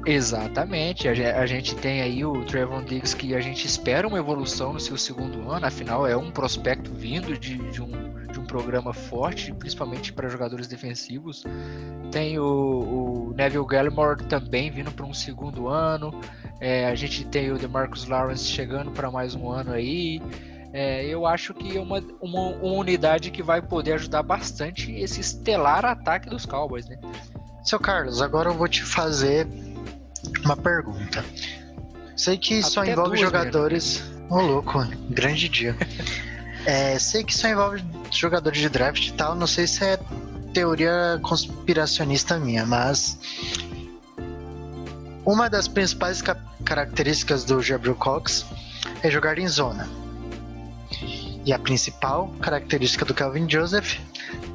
Exatamente, 0.06 1.08
a, 1.08 1.14
ge- 1.14 1.24
a 1.26 1.46
gente 1.46 1.76
tem 1.76 2.02
aí 2.02 2.26
o 2.26 2.44
Trevor 2.44 2.84
Diggs 2.84 3.16
que 3.16 3.34
a 3.34 3.40
gente 3.40 3.66
espera 3.66 4.06
uma 4.08 4.18
evolução 4.18 4.74
no 4.74 4.80
seu 4.80 4.98
segundo 4.98 5.50
ano, 5.50 5.66
afinal 5.66 6.06
é 6.06 6.16
um 6.18 6.30
prospecto 6.30 6.92
vindo 6.94 7.38
de, 7.38 7.58
de 7.72 7.82
um, 7.82 8.14
de 8.30 8.38
um 8.38 8.44
programa 8.46 8.94
forte, 8.94 9.54
principalmente 9.54 10.12
para 10.12 10.28
jogadores 10.28 10.68
defensivos. 10.68 11.44
Tem 12.12 12.38
o, 12.38 12.44
o 13.30 13.34
Neville 13.34 13.66
Gallimore 13.66 14.24
também 14.26 14.70
vindo 14.70 14.92
para 14.92 15.06
um 15.06 15.14
segundo 15.14 15.70
ano, 15.70 16.14
é, 16.60 16.86
a 16.88 16.96
gente 16.96 17.24
tem 17.26 17.52
o 17.52 17.58
DeMarcus 17.58 18.06
Lawrence 18.06 18.44
chegando 18.46 18.92
para 18.92 19.10
mais 19.10 19.36
um 19.36 19.50
ano 19.50 19.72
aí. 19.72 20.22
É, 20.74 21.06
eu 21.06 21.26
acho 21.26 21.54
que 21.54 21.78
é 21.78 21.80
uma, 21.80 22.04
uma, 22.20 22.48
uma 22.58 22.74
unidade 22.74 23.32
que 23.32 23.44
vai 23.44 23.62
poder 23.62 23.94
ajudar 23.94 24.24
bastante 24.24 24.92
esse 24.92 25.22
estelar 25.22 25.86
ataque 25.86 26.30
dos 26.30 26.46
Cowboys, 26.46 26.88
né? 26.88 26.98
Seu 27.64 27.80
Carlos, 27.80 28.22
agora 28.22 28.50
eu 28.50 28.54
vou 28.56 28.68
te 28.68 28.84
fazer 28.84 29.48
uma 30.44 30.56
pergunta. 30.58 31.24
Sei 32.16 32.38
que 32.38 32.62
só 32.64 32.82
Até 32.82 32.92
envolve 32.92 33.10
duas, 33.18 33.20
jogadores. 33.22 34.04
Ô, 34.30 34.40
louco, 34.40 34.86
grande 35.10 35.50
dia. 35.50 35.76
É, 36.66 36.98
sei 36.98 37.26
que 37.26 37.36
só 37.36 37.50
envolve 37.50 37.84
jogadores 38.10 38.58
de 38.58 38.70
draft 38.70 39.08
e 39.10 39.12
tal. 39.12 39.36
Não 39.36 39.46
sei 39.46 39.68
se 39.68 39.84
é 39.84 40.00
teoria 40.54 41.20
conspiracionista 41.22 42.40
minha, 42.40 42.66
mas. 42.66 43.18
Uma 45.26 45.50
das 45.50 45.68
principais 45.68 46.22
ca- 46.22 46.38
características 46.64 47.44
do 47.44 47.62
Jabril 47.62 47.96
Cox 47.96 48.46
é 49.02 49.12
jogar 49.12 49.38
em 49.40 49.48
zona. 49.48 49.90
E 51.46 51.52
a 51.52 51.60
principal 51.60 52.30
característica 52.40 53.04
do 53.04 53.14
Calvin 53.14 53.46
Joseph 53.50 53.98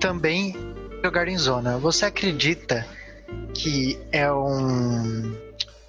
também 0.00 0.56
é 1.02 1.04
jogar 1.06 1.28
em 1.28 1.36
zona. 1.36 1.76
Você 1.76 2.06
acredita 2.06 2.86
que 3.54 3.98
é 4.10 4.32
um. 4.32 5.36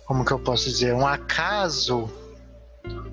Como 0.09 0.25
que 0.25 0.31
eu 0.31 0.39
posso 0.39 0.67
dizer? 0.67 0.91
Um 0.95 1.05
acaso? 1.05 2.09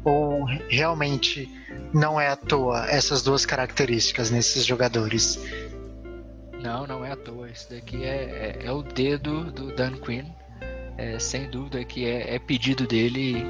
Ou 0.03 0.47
realmente 0.67 1.47
não 1.93 2.19
é 2.19 2.29
à 2.29 2.37
toa 2.37 2.87
essas 2.89 3.23
duas 3.23 3.45
características 3.45 4.31
nesses 4.31 4.65
jogadores? 4.65 5.39
Não, 6.59 6.87
não 6.87 7.05
é 7.05 7.13
à 7.13 7.17
toa. 7.17 7.51
Isso 7.51 7.69
daqui 7.69 8.03
é, 8.03 8.61
é, 8.63 8.65
é 8.65 8.73
o 8.73 8.83
dedo 8.83 9.53
do 9.53 9.77
Dan 9.77 9.93
Quinn. 9.99 10.25
É, 10.97 11.19
sem 11.19 11.51
dúvida 11.51 11.85
que 11.85 12.07
é, 12.07 12.35
é 12.35 12.39
pedido 12.39 12.87
dele. 12.87 13.45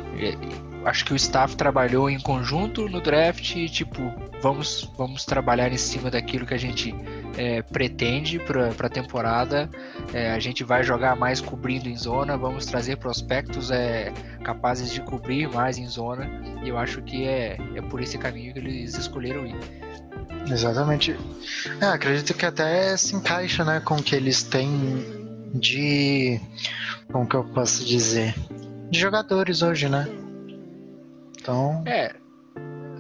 Acho 0.87 1.05
que 1.05 1.13
o 1.13 1.17
staff 1.17 1.57
trabalhou 1.57 2.09
em 2.09 2.21
conjunto 2.21 2.89
no 2.89 3.01
draft 3.01 3.57
e, 3.57 3.69
tipo, 3.69 4.15
vamos, 4.41 4.89
vamos 4.97 5.25
trabalhar 5.25 5.73
em 5.73 5.77
cima 5.77 6.13
daquilo 6.13 6.47
que 6.47 6.55
a 6.55 6.59
gente 6.59 6.95
é, 7.37 7.61
pretende 7.61 8.39
para 8.39 8.69
a 8.69 8.89
temporada. 8.89 9.69
É, 10.15 10.31
a 10.31 10.39
gente 10.39 10.63
vai 10.63 10.85
jogar 10.85 11.17
mais 11.17 11.41
cobrindo 11.41 11.89
em 11.89 11.97
zona, 11.97 12.39
vamos 12.39 12.67
trazer 12.67 12.99
prospectos 12.99 13.73
é, 13.73 14.13
capazes 14.45 14.93
de 14.93 15.01
cobrir 15.01 15.49
mais 15.49 15.77
em 15.77 15.89
zona. 15.89 16.31
E 16.63 16.69
eu 16.69 16.79
acho 16.79 17.03
que 17.03 17.25
é, 17.25 17.59
é 17.75 17.83
por 17.83 18.01
esse 18.01 18.17
caminho 18.17 18.53
que 18.53 18.61
eles 18.61 18.97
escolheram 18.97 19.45
ir. 19.45 19.57
Exatamente. 20.49 21.17
É, 21.81 21.87
acredito 21.87 22.33
que 22.33 22.47
até 22.47 22.97
se 22.97 23.17
encaixa 23.17 23.65
né, 23.65 23.81
com 23.81 23.97
o 23.97 24.03
que 24.05 24.15
eles 24.15 24.45
têm 24.45 25.05
de. 25.53 26.41
Como 27.11 27.29
que 27.29 27.35
eu 27.35 27.43
posso 27.43 27.85
dizer? 27.85 28.37
De 28.89 29.01
jogadores 29.01 29.63
hoje, 29.63 29.89
né? 29.89 30.07
Então. 31.47 31.85
É. 31.87 32.13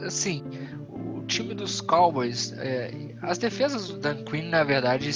Assim, 0.04 0.44
o 0.88 1.22
time 1.26 1.52
dos 1.52 1.80
Cowboys. 1.80 2.52
É, 2.56 2.92
as 3.22 3.38
defesas 3.38 3.88
do 3.88 3.98
Dan 3.98 4.22
Quinn, 4.24 4.48
na 4.48 4.62
verdade, 4.62 5.10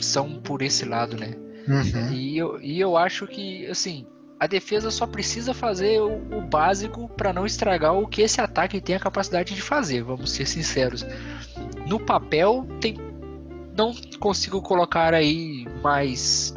são 0.00 0.40
por 0.40 0.60
esse 0.60 0.84
lado, 0.84 1.16
né? 1.16 1.36
Uhum. 1.68 2.12
E, 2.12 2.36
eu, 2.36 2.60
e 2.60 2.80
eu 2.80 2.96
acho 2.96 3.26
que, 3.28 3.66
assim, 3.66 4.06
a 4.40 4.46
defesa 4.46 4.90
só 4.90 5.06
precisa 5.06 5.54
fazer 5.54 6.00
o, 6.00 6.38
o 6.38 6.42
básico 6.42 7.08
para 7.08 7.32
não 7.32 7.46
estragar 7.46 7.94
o 7.94 8.08
que 8.08 8.22
esse 8.22 8.40
ataque 8.40 8.80
tem 8.80 8.96
a 8.96 9.00
capacidade 9.00 9.54
de 9.54 9.62
fazer, 9.62 10.02
vamos 10.02 10.32
ser 10.32 10.46
sinceros. 10.46 11.06
No 11.86 12.00
papel, 12.00 12.66
tem, 12.80 12.96
não 13.76 13.94
consigo 14.18 14.60
colocar 14.60 15.14
aí 15.14 15.66
mais 15.82 16.52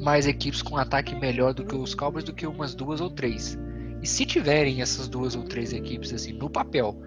mais 0.00 0.26
equipes 0.26 0.62
com 0.62 0.76
ataque 0.76 1.14
melhor 1.14 1.52
do 1.52 1.64
que 1.64 1.74
os 1.74 1.94
Cowboys 1.94 2.24
do 2.24 2.32
que 2.32 2.46
umas 2.46 2.74
duas 2.74 3.00
ou 3.00 3.10
três. 3.10 3.58
E 4.02 4.06
se 4.06 4.24
tiverem 4.24 4.80
essas 4.80 5.08
duas 5.08 5.34
ou 5.34 5.42
três 5.42 5.72
equipes 5.72 6.12
assim 6.12 6.32
no 6.32 6.48
papel, 6.48 7.00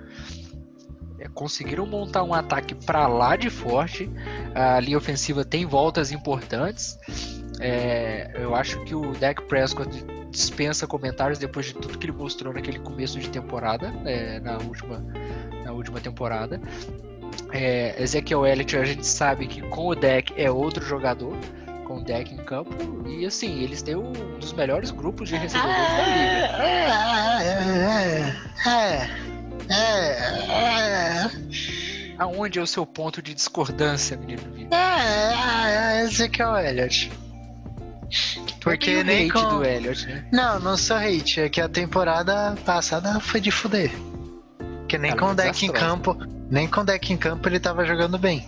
é, 1.19 1.27
conseguiram 1.27 1.85
montar 1.85 2.23
um 2.23 2.33
ataque 2.33 2.73
para 2.73 3.07
lá 3.07 3.35
de 3.35 3.49
forte. 3.49 4.09
A 4.55 4.79
linha 4.79 4.97
ofensiva 4.97 5.45
tem 5.45 5.65
voltas 5.65 6.11
importantes. 6.11 6.97
É, 7.59 8.31
eu 8.35 8.55
acho 8.55 8.83
que 8.83 8.95
o 8.95 9.11
Dak 9.13 9.43
Prescott 9.43 10.03
dispensa 10.31 10.87
comentários 10.87 11.37
depois 11.37 11.67
de 11.67 11.73
tudo 11.73 11.97
que 11.97 12.05
ele 12.05 12.13
mostrou 12.13 12.53
naquele 12.53 12.79
começo 12.79 13.19
de 13.19 13.29
temporada, 13.29 13.93
é, 14.05 14.39
na, 14.39 14.57
última, 14.57 15.05
na 15.63 15.71
última 15.71 15.99
temporada. 15.99 16.59
É, 17.51 18.01
Ezekiel 18.01 18.45
Elliott, 18.45 18.77
a 18.77 18.85
gente 18.85 19.05
sabe 19.05 19.45
que 19.45 19.61
com 19.61 19.87
o 19.87 19.95
Dak 19.95 20.33
é 20.35 20.49
outro 20.49 20.83
jogador, 20.83 21.35
com 21.91 21.97
o 21.97 22.03
Dak 22.03 22.33
em 22.33 22.37
campo, 22.37 22.73
e 23.05 23.25
assim, 23.25 23.61
eles 23.61 23.81
têm 23.81 23.95
um 23.95 24.13
dos 24.39 24.53
melhores 24.53 24.91
grupos 24.91 25.27
de 25.27 25.35
recebedores 25.35 25.75
da 25.97 26.07
liga. 26.07 26.41
Aonde 32.17 32.59
é 32.59 32.61
o 32.61 32.67
seu 32.67 32.85
ponto 32.85 33.21
de 33.21 33.33
discordância, 33.33 34.15
menino 34.15 34.41
Vitor? 34.53 34.77
É, 34.77 35.99
é, 35.99 36.03
Ezekiel 36.03 36.55
Elliott. 36.55 37.11
Porque 38.61 38.97
o 38.97 39.03
nem 39.03 39.29
hate 39.29 39.33
com... 39.33 39.49
do 39.49 39.65
Elliott, 39.65 40.05
né? 40.05 40.25
Não, 40.31 40.59
não 40.59 40.77
sou 40.77 40.97
hate, 40.97 41.41
é 41.41 41.49
que 41.49 41.59
a 41.59 41.67
temporada 41.67 42.55
passada 42.63 43.19
foi 43.19 43.41
de 43.41 43.51
fuder. 43.51 43.91
Porque 44.79 44.97
nem 44.97 45.11
Ela 45.11 45.19
com 45.19 45.31
o 45.31 45.35
deck 45.35 45.65
em 45.65 45.71
campo, 45.71 46.15
nem 46.49 46.67
com 46.67 46.81
o 46.81 46.83
deck 46.83 47.11
em 47.11 47.17
campo 47.17 47.49
ele 47.49 47.59
tava 47.59 47.83
jogando 47.85 48.17
bem. 48.17 48.45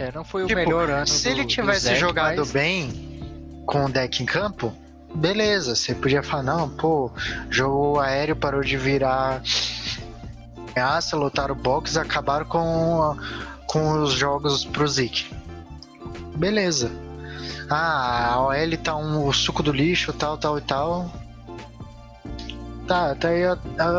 É, 0.00 0.10
não 0.12 0.24
foi 0.24 0.44
o 0.44 0.46
Tipo, 0.46 0.60
melhor 0.60 0.88
ano 0.88 1.06
Se 1.06 1.24
do- 1.24 1.28
ele 1.28 1.44
tivesse 1.44 1.86
Zach, 1.88 1.98
jogado 2.00 2.38
mas- 2.38 2.50
bem 2.52 3.20
com 3.66 3.84
o 3.84 3.88
deck 3.88 4.22
em 4.22 4.26
campo, 4.26 4.72
beleza, 5.14 5.76
você 5.76 5.94
podia 5.94 6.22
falar, 6.22 6.42
não, 6.42 6.68
pô, 6.70 7.10
jogo 7.50 7.98
aéreo 8.00 8.34
parou 8.34 8.62
de 8.62 8.76
virar 8.78 9.42
ameaça, 10.74 11.16
lotaram 11.16 11.54
o 11.54 11.58
box, 11.58 11.98
acabaram 11.98 12.46
com, 12.46 13.14
com 13.66 14.02
os 14.02 14.12
jogos 14.14 14.64
pro 14.64 14.88
Zeke. 14.88 15.30
Beleza. 16.36 16.90
Ah, 17.68 18.32
a 18.34 18.40
OL 18.40 18.76
tá 18.82 18.96
um 18.96 19.26
o 19.26 19.32
suco 19.34 19.62
do 19.62 19.70
lixo, 19.70 20.12
tal, 20.14 20.38
tal 20.38 20.56
e 20.58 20.62
tal. 20.62 21.12
Tá, 22.86 23.14
tá 23.14 23.28
aí, 23.28 23.42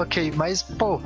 ok, 0.02 0.34
mas 0.36 0.62
pô. 0.64 1.00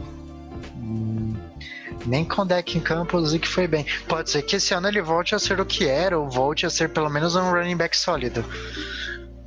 Nem 2.05 2.23
com 2.23 2.43
o 2.43 2.45
deck 2.45 2.77
em 2.77 2.81
campo 2.81 3.17
o 3.17 3.25
Zeke 3.25 3.47
foi 3.47 3.67
bem. 3.67 3.85
Pode 4.07 4.29
ser 4.29 4.41
que 4.43 4.55
esse 4.57 4.73
ano 4.73 4.87
ele 4.87 5.01
volte 5.01 5.33
a 5.33 5.39
ser 5.39 5.59
o 5.59 5.65
que 5.65 5.87
era, 5.87 6.17
ou 6.17 6.29
volte 6.29 6.65
a 6.65 6.69
ser 6.69 6.89
pelo 6.89 7.09
menos 7.09 7.35
um 7.35 7.49
running 7.51 7.77
back 7.77 7.97
sólido. 7.97 8.45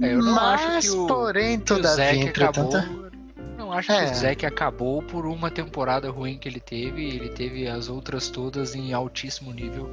É, 0.00 0.14
eu 0.14 0.18
não 0.18 0.34
Mas, 0.34 0.60
acho 0.60 0.90
que 0.90 0.96
o, 0.96 1.06
porém, 1.06 1.58
que 1.58 1.64
todavia, 1.64 2.30
acabou. 2.30 2.72
Não 3.56 3.72
acho 3.72 3.88
que 3.88 3.94
É. 3.94 4.10
o 4.10 4.14
Zach 4.14 4.46
acabou 4.46 5.02
por 5.02 5.26
uma 5.26 5.50
temporada 5.50 6.10
ruim 6.10 6.38
que 6.38 6.48
ele 6.48 6.60
teve. 6.60 7.04
Ele 7.04 7.28
teve 7.28 7.68
as 7.68 7.88
outras 7.88 8.28
todas 8.28 8.74
em 8.74 8.92
altíssimo 8.92 9.52
nível. 9.52 9.90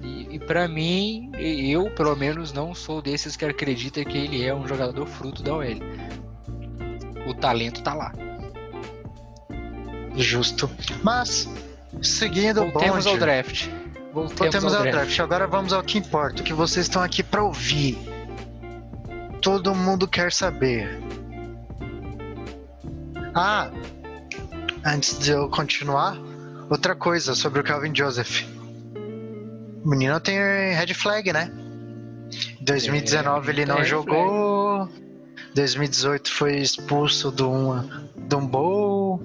E, 0.00 0.36
e 0.36 0.38
para 0.38 0.66
mim, 0.66 1.30
eu 1.38 1.90
pelo 1.90 2.16
menos 2.16 2.52
não 2.52 2.74
sou 2.74 3.02
desses 3.02 3.36
que 3.36 3.44
acredita 3.44 4.04
que 4.04 4.16
ele 4.16 4.44
é 4.44 4.54
um 4.54 4.66
jogador 4.66 5.06
fruto 5.06 5.42
da 5.42 5.54
OL. 5.54 5.66
O 7.26 7.34
talento 7.34 7.82
tá 7.82 7.94
lá. 7.94 8.12
Justo. 10.16 10.70
Mas, 11.02 11.48
seguindo 12.02 12.62
o 12.62 12.70
Voltemos 12.70 13.06
ao 13.06 13.12
bonde, 13.12 13.24
draft. 13.24 13.68
Voltemos, 14.12 14.38
voltemos 14.38 14.72
ao, 14.72 14.78
ao 14.80 14.82
draft. 14.84 15.06
draft. 15.06 15.20
Agora 15.20 15.46
vamos 15.46 15.72
ao 15.72 15.82
que 15.82 15.98
importa, 15.98 16.42
o 16.42 16.44
que 16.44 16.52
vocês 16.52 16.86
estão 16.86 17.02
aqui 17.02 17.22
pra 17.22 17.42
ouvir. 17.42 17.98
Todo 19.40 19.74
mundo 19.74 20.06
quer 20.06 20.32
saber. 20.32 21.00
Ah, 23.34 23.70
antes 24.84 25.18
de 25.18 25.30
eu 25.30 25.48
continuar, 25.48 26.16
outra 26.68 26.94
coisa 26.94 27.34
sobre 27.34 27.60
o 27.60 27.64
Calvin 27.64 27.94
Joseph. 27.94 28.44
O 29.84 29.88
menino 29.88 30.20
tem 30.20 30.38
red 30.74 30.94
flag, 30.94 31.32
né? 31.32 31.50
2019 32.60 33.50
ele 33.50 33.66
não 33.66 33.84
jogou. 33.84 34.88
2018 35.54 36.30
foi 36.30 36.56
expulso 36.58 37.32
de 37.32 37.42
um, 37.42 37.82
de 38.16 38.34
um 38.34 38.46
bowl. 38.46 39.22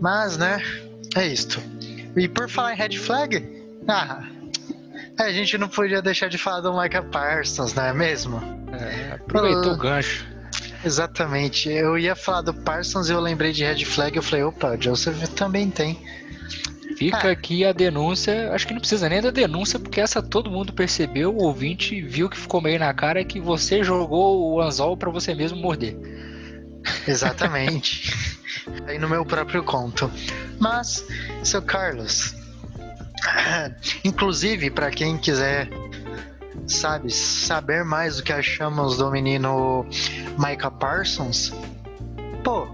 Mas, 0.00 0.36
né? 0.36 0.62
É 1.16 1.26
isto. 1.26 1.60
E 2.16 2.28
por 2.28 2.48
falar 2.48 2.74
em 2.74 2.76
red 2.76 2.96
flag, 2.98 3.44
ah, 3.86 4.22
a 5.18 5.30
gente 5.30 5.56
não 5.58 5.68
podia 5.68 6.00
deixar 6.02 6.28
de 6.28 6.38
falar 6.38 6.60
do 6.60 6.76
Micah 6.78 7.02
Parsons, 7.02 7.74
não 7.74 7.84
é 7.84 7.92
mesmo? 7.92 8.40
É, 8.72 9.12
aproveitou 9.14 9.72
Ah. 9.72 9.74
o 9.74 9.78
gancho. 9.78 10.26
Exatamente. 10.84 11.68
Eu 11.68 11.98
ia 11.98 12.14
falar 12.14 12.42
do 12.42 12.54
Parsons 12.54 13.08
e 13.08 13.12
eu 13.12 13.20
lembrei 13.20 13.52
de 13.52 13.64
red 13.64 13.84
flag. 13.84 14.16
Eu 14.16 14.22
falei, 14.22 14.44
opa, 14.44 14.76
o 14.76 14.80
Joseph 14.80 15.20
também 15.34 15.70
tem. 15.70 15.98
Fica 16.96 17.28
Ah. 17.28 17.32
aqui 17.32 17.64
a 17.64 17.72
denúncia. 17.72 18.52
Acho 18.52 18.66
que 18.66 18.72
não 18.72 18.80
precisa 18.80 19.08
nem 19.08 19.20
da 19.20 19.30
denúncia, 19.30 19.78
porque 19.78 20.00
essa 20.00 20.22
todo 20.22 20.50
mundo 20.50 20.72
percebeu, 20.72 21.34
o 21.34 21.42
ouvinte 21.42 22.00
viu 22.00 22.28
que 22.28 22.36
ficou 22.38 22.60
meio 22.60 22.78
na 22.78 22.92
cara 22.94 23.24
que 23.24 23.40
você 23.40 23.82
jogou 23.82 24.52
o 24.52 24.60
anzol 24.60 24.96
pra 24.96 25.10
você 25.10 25.34
mesmo 25.34 25.58
morder. 25.58 25.96
Exatamente. 27.06 28.38
Aí 28.86 28.98
no 28.98 29.08
meu 29.08 29.24
próprio 29.24 29.62
conto. 29.62 30.10
Mas, 30.58 31.04
seu 31.42 31.62
Carlos, 31.62 32.34
inclusive 34.04 34.70
para 34.70 34.90
quem 34.90 35.16
quiser, 35.16 35.68
sabe, 36.66 37.10
saber 37.10 37.84
mais 37.84 38.16
do 38.16 38.22
que 38.22 38.32
achamos 38.32 38.98
do 38.98 39.10
menino 39.10 39.86
Micah 40.38 40.70
Parsons, 40.70 41.52
pô, 42.44 42.68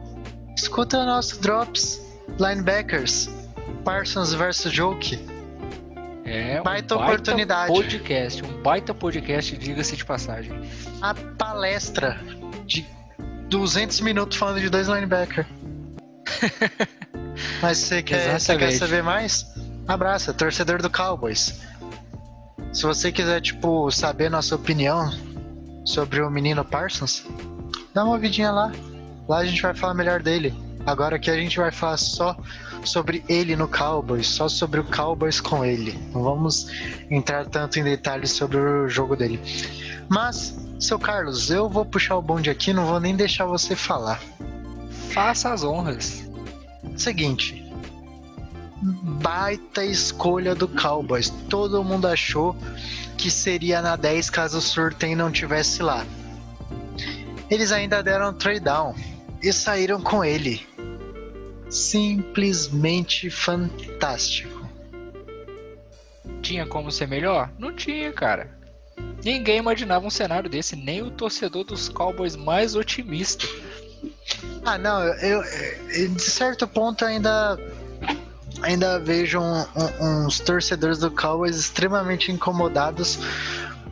escuta 0.57 0.99
o 0.99 1.07
nosso 1.07 1.40
Drops 1.40 2.01
Linebackers 2.38 3.29
Parsons 3.85 4.33
versus 4.33 4.73
Joke. 4.73 5.19
É 6.25 6.59
um 6.61 6.64
Baita 6.64 6.95
baita 6.97 6.97
oportunidade. 6.97 7.73
podcast, 7.73 8.43
um 8.43 8.62
baita 8.62 8.95
podcast, 8.95 9.57
diga-se 9.59 9.95
de 9.95 10.05
passagem. 10.05 10.53
A 11.03 11.14
palestra 11.14 12.19
de 12.64 12.85
200 13.48 14.00
minutos 14.00 14.37
falando 14.37 14.61
de 14.61 14.68
dois 14.68 14.88
linebackers. 14.88 15.46
Mas 17.61 17.78
você 17.78 18.02
quer, 18.02 18.38
você 18.38 18.57
quer 18.57 18.72
saber 18.72 19.02
mais? 19.02 19.46
Abraça, 19.87 20.33
torcedor 20.33 20.80
do 20.80 20.90
Cowboys. 20.90 21.61
Se 22.72 22.83
você 22.83 23.12
quiser, 23.12 23.40
tipo, 23.40 23.90
saber 23.90 24.30
nossa 24.30 24.54
opinião 24.54 25.12
sobre 25.85 26.20
o 26.22 26.30
menino 26.30 26.64
Parsons, 26.64 27.24
dá 27.92 28.04
uma 28.04 28.14
ouvidinha 28.14 28.50
lá. 28.50 28.72
Lá 29.28 29.38
a 29.38 29.44
gente 29.44 29.62
vai 29.62 29.74
falar 29.74 29.94
melhor 29.94 30.22
dele. 30.22 30.54
Agora 30.87 31.16
aqui 31.16 31.30
a 31.30 31.37
gente 31.37 31.57
vai 31.57 31.70
falar 31.70 31.96
só 31.96 32.37
sobre 32.85 33.24
ele 33.28 33.57
no 33.57 33.66
Cowboys, 33.66 34.26
só 34.26 34.48
sobre 34.48 34.80
o 34.80 34.85
Cowboys 34.85 35.40
com 35.40 35.64
ele. 35.64 35.98
Não 36.12 36.22
vamos 36.22 36.66
entrar 37.11 37.46
tanto 37.46 37.78
em 37.78 37.85
detalhes 37.85 38.33
sobre 38.33 38.59
o 38.59 38.88
jogo 38.88 39.16
dele. 39.16 39.40
Mas, 40.09 40.57
seu 40.79 40.99
Carlos, 40.99 41.51
eu 41.51 41.69
vou 41.69 41.85
puxar 41.85 42.17
o 42.17 42.23
bonde 42.23 42.51
aqui, 42.51 42.73
não 42.73 42.87
vou 42.87 43.01
nem 43.01 43.17
deixar 43.17 43.47
você 43.47 43.75
falar. 43.77 44.21
Faça 45.11 45.53
as 45.53 45.63
honras. 45.63 46.29
Seguinte, 46.97 47.65
baita 49.23 49.85
escolha 49.85 50.55
do 50.55 50.69
Cowboys. 50.69 51.31
Todo 51.49 51.85
mundo 51.85 52.07
achou 52.07 52.57
que 53.17 53.31
seria 53.31 53.81
na 53.81 53.97
10 53.97 54.31
caso 54.31 54.59
o 54.59 54.61
Surtain 54.61 55.15
não 55.15 55.31
tivesse 55.31 55.83
lá. 55.83 56.05
Eles 57.51 57.73
ainda 57.73 58.03
deram 58.03 58.31
um 58.31 58.33
trade 58.33 58.61
down 58.61 58.95
e 59.43 59.53
saíram 59.53 60.01
com 60.01 60.25
ele. 60.25 60.67
Simplesmente 61.71 63.31
fantástico. 63.31 64.69
Tinha 66.43 66.67
como 66.67 66.91
ser 66.91 67.09
melhor? 67.09 67.51
Não 67.59 67.75
tinha, 67.75 68.13
cara. 68.13 68.63
Ninguém 69.24 69.59
imaginava 69.59 70.07
um 70.07 70.11
cenário 70.11 70.50
desse, 70.50 70.76
nem 70.76 71.02
o 71.02 71.11
torcedor 71.11 71.64
dos 71.64 71.88
Cowboys 71.88 72.37
mais 72.37 72.74
otimista. 72.74 73.46
Ah, 74.64 74.78
não, 74.78 75.02
eu, 75.02 75.42
eu 75.42 76.09
de 76.09 76.22
certo 76.22 76.66
ponto 76.66 77.04
ainda 77.04 77.59
ainda 78.62 78.98
vejo 78.98 79.40
um, 79.40 79.61
um, 79.61 80.26
uns 80.26 80.40
torcedores 80.40 80.98
do 80.98 81.11
Cowboys 81.11 81.57
extremamente 81.57 82.33
incomodados 82.33 83.18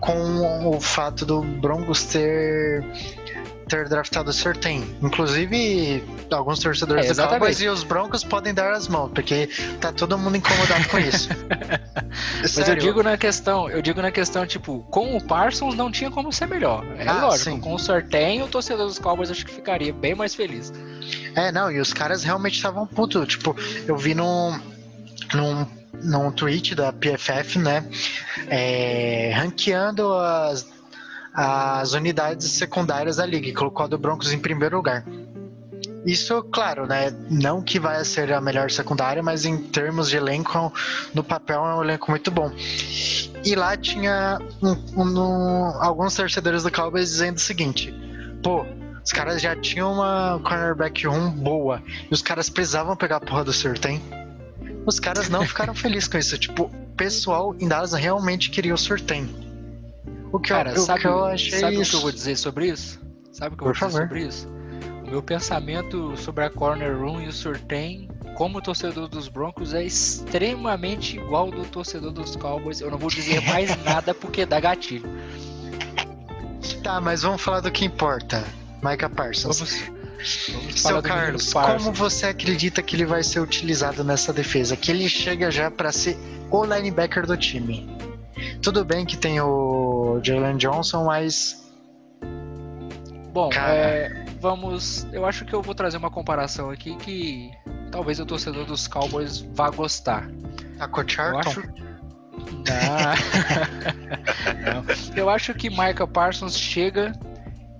com 0.00 0.66
o 0.68 0.80
fato 0.80 1.24
do 1.24 1.42
Broncos 1.42 2.04
ter 2.04 2.84
ter 3.72 3.88
draftado 3.88 4.28
o 4.28 4.32
Surtain. 4.32 4.84
Inclusive, 5.00 6.04
alguns 6.30 6.58
torcedores 6.58 7.06
É, 7.06 7.14
do 7.14 7.28
Cowboys 7.28 7.60
e 7.60 7.68
os 7.68 7.82
Broncos 7.82 8.22
podem 8.22 8.52
dar 8.52 8.72
as 8.72 8.86
mãos, 8.86 9.10
porque 9.14 9.48
tá 9.80 9.90
todo 9.90 10.18
mundo 10.18 10.36
incomodado 10.36 10.86
com 10.90 10.98
isso. 10.98 11.28
Mas 12.42 12.68
eu 12.68 12.76
digo 12.76 13.02
na 13.02 13.16
questão, 13.16 13.70
eu 13.70 13.80
digo 13.80 14.02
na 14.02 14.10
questão, 14.10 14.46
tipo, 14.46 14.80
com 14.90 15.16
o 15.16 15.24
Parsons 15.24 15.74
não 15.74 15.90
tinha 15.90 16.10
como 16.10 16.30
ser 16.30 16.46
melhor. 16.46 16.84
É 16.98 17.08
Ah, 17.08 17.26
lógico, 17.26 17.50
sim. 17.50 17.60
com 17.60 17.72
o 17.74 17.78
sorteio, 17.78 18.44
o 18.44 18.48
torcedor 18.48 18.86
dos 18.86 18.98
Cowboys 18.98 19.30
acho 19.30 19.46
que 19.46 19.54
ficaria 19.54 19.92
bem 19.92 20.14
mais 20.14 20.34
feliz. 20.34 20.70
É, 21.34 21.50
não, 21.50 21.70
e 21.70 21.80
os 21.80 21.94
caras 21.94 22.22
realmente 22.22 22.56
estavam 22.56 22.86
putos. 22.86 23.26
Tipo, 23.26 23.56
eu 23.86 23.96
vi 23.96 24.14
num, 24.14 24.60
num, 25.32 25.66
num 26.02 26.30
tweet 26.30 26.74
da 26.74 26.92
PFF, 26.92 27.58
né? 27.58 27.86
É, 28.48 29.32
ranqueando 29.34 30.12
as, 30.12 30.68
as 31.34 31.92
unidades 31.92 32.50
secundárias 32.50 33.16
da 33.16 33.26
liga 33.26 33.48
e 33.48 33.52
colocou 33.54 33.84
a 33.84 33.88
do 33.88 33.98
Broncos 33.98 34.32
em 34.32 34.38
primeiro 34.38 34.76
lugar. 34.76 35.04
Isso, 36.04 36.42
claro, 36.44 36.84
né? 36.86 37.14
Não 37.30 37.62
que 37.62 37.78
vai 37.78 38.04
ser 38.04 38.32
a 38.32 38.40
melhor 38.40 38.70
secundária, 38.70 39.22
mas 39.22 39.44
em 39.44 39.56
termos 39.56 40.10
de 40.10 40.16
elenco, 40.16 40.72
no 41.14 41.22
papel 41.22 41.64
é 41.64 41.74
um 41.76 41.82
elenco 41.82 42.10
muito 42.10 42.30
bom. 42.30 42.50
E 43.44 43.54
lá 43.54 43.76
tinha 43.76 44.38
um- 44.60 45.00
um- 45.00 45.82
alguns 45.82 46.14
torcedores 46.16 46.64
do 46.64 46.72
Cowboys 46.72 47.08
dizendo 47.10 47.36
o 47.36 47.40
seguinte: 47.40 47.94
pô, 48.42 48.64
os 49.04 49.12
caras 49.12 49.40
já 49.40 49.54
tinham 49.54 49.92
uma 49.92 50.40
cornerback 50.44 51.06
room 51.06 51.30
boa 51.30 51.80
e 52.10 52.12
os 52.12 52.20
caras 52.22 52.50
precisavam 52.50 52.96
pegar 52.96 53.16
a 53.16 53.20
porra 53.20 53.44
do 53.44 53.52
Surtain. 53.52 54.00
Os 54.84 54.98
caras 54.98 55.28
não 55.28 55.46
ficaram 55.46 55.72
felizes 55.74 56.08
com 56.08 56.18
isso. 56.18 56.36
Tipo, 56.36 56.64
o 56.64 56.96
pessoal 56.96 57.54
em 57.60 57.68
Dallas 57.68 57.92
realmente 57.92 58.50
queria 58.50 58.74
o 58.74 58.78
Surtain. 58.78 59.28
O 60.32 60.40
que, 60.40 60.48
Cara, 60.48 60.70
eu, 60.70 60.82
o 60.82 60.84
sabe, 60.86 61.00
que 61.00 61.06
eu 61.06 61.24
achei 61.24 61.58
sabe 61.60 61.74
o 61.74 61.76
que 61.76 61.82
isso. 61.82 61.96
eu 61.96 62.00
vou 62.00 62.12
dizer 62.12 62.36
sobre 62.36 62.68
isso? 62.68 62.98
Sabe 63.32 63.54
o 63.54 63.58
que 63.58 63.64
eu 63.64 63.72
Por 63.72 63.78
vou 63.78 63.88
dizer 63.88 64.00
favor. 64.00 64.08
sobre 64.08 64.26
isso? 64.26 64.48
O 65.06 65.10
meu 65.10 65.22
pensamento 65.22 66.16
sobre 66.16 66.44
a 66.44 66.50
corner 66.50 66.96
room 66.98 67.20
e 67.20 67.28
o 67.28 67.32
Surtain, 67.32 68.08
como 68.34 68.62
torcedor 68.62 69.08
dos 69.08 69.28
Broncos, 69.28 69.74
é 69.74 69.84
extremamente 69.84 71.16
igual 71.18 71.44
ao 71.46 71.50
do 71.50 71.64
torcedor 71.66 72.12
dos 72.12 72.34
Cowboys. 72.36 72.80
Eu 72.80 72.90
não 72.90 72.96
vou 72.98 73.10
dizer 73.10 73.42
mais 73.46 73.76
nada 73.84 74.14
porque 74.14 74.46
dá 74.46 74.58
gatilho. 74.58 75.04
Tá, 76.82 77.00
mas 77.00 77.22
vamos 77.22 77.40
falar 77.42 77.60
do 77.60 77.70
que 77.70 77.84
importa. 77.84 78.42
Micah 78.82 79.08
Parsons. 79.10 79.58
Vamos, 79.58 79.82
vamos 80.48 80.80
Seu 80.80 81.02
Carlos, 81.02 81.52
Parsons. 81.52 81.84
como 81.84 81.94
você 81.96 82.26
acredita 82.26 82.82
que 82.82 82.96
ele 82.96 83.04
vai 83.04 83.22
ser 83.22 83.40
utilizado 83.40 84.02
nessa 84.02 84.32
defesa? 84.32 84.76
Que 84.76 84.90
ele 84.90 85.08
chega 85.08 85.50
já 85.50 85.70
pra 85.70 85.92
ser 85.92 86.16
o 86.50 86.64
linebacker 86.64 87.26
do 87.26 87.36
time. 87.36 87.88
Tudo 88.62 88.84
bem 88.84 89.04
que 89.04 89.16
tem 89.16 89.40
o 89.40 90.20
Jalen 90.22 90.56
Johnson, 90.56 91.04
mas 91.04 91.62
Bom, 93.32 93.48
Cara. 93.48 93.74
é, 93.74 94.24
vamos. 94.40 95.06
Eu 95.10 95.24
acho 95.24 95.44
que 95.46 95.54
eu 95.54 95.62
vou 95.62 95.74
trazer 95.74 95.96
uma 95.96 96.10
comparação 96.10 96.68
aqui 96.70 96.94
que 96.96 97.50
talvez 97.90 98.20
o 98.20 98.26
torcedor 98.26 98.66
dos 98.66 98.86
Cowboys 98.86 99.40
vá 99.54 99.70
gostar. 99.70 100.28
tá 100.76 100.86
com 100.86 101.00
o 101.00 101.04
Eu 101.18 101.38
acho. 101.38 101.62
Não. 101.62 102.76
Eu 105.16 105.30
acho 105.30 105.54
que 105.54 105.70
Micah 105.70 106.06
Parsons 106.06 106.58
chega 106.58 107.12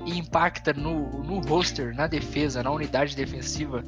e 0.07 0.19
impacta 0.19 0.73
no, 0.73 1.23
no 1.23 1.41
roster, 1.41 1.95
na 1.95 2.07
defesa, 2.07 2.63
na 2.63 2.71
unidade 2.71 3.15
defensiva 3.15 3.85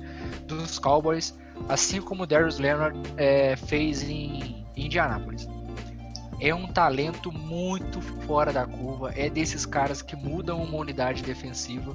dos 0.47 0.79
Cowboys, 0.79 1.35
assim 1.69 2.01
como 2.01 2.25
o 2.25 2.27
Darius 2.27 2.59
Leonard 2.59 2.99
é, 3.17 3.57
fez 3.57 4.03
em 4.03 4.67
Indianápolis. 4.77 5.49
É 6.45 6.55
um 6.55 6.67
talento 6.67 7.33
muito 7.33 8.03
fora 8.03 8.53
da 8.53 8.67
curva, 8.67 9.11
é 9.17 9.31
desses 9.31 9.65
caras 9.65 10.03
que 10.03 10.15
mudam 10.15 10.63
uma 10.63 10.77
unidade 10.77 11.23
defensiva. 11.23 11.95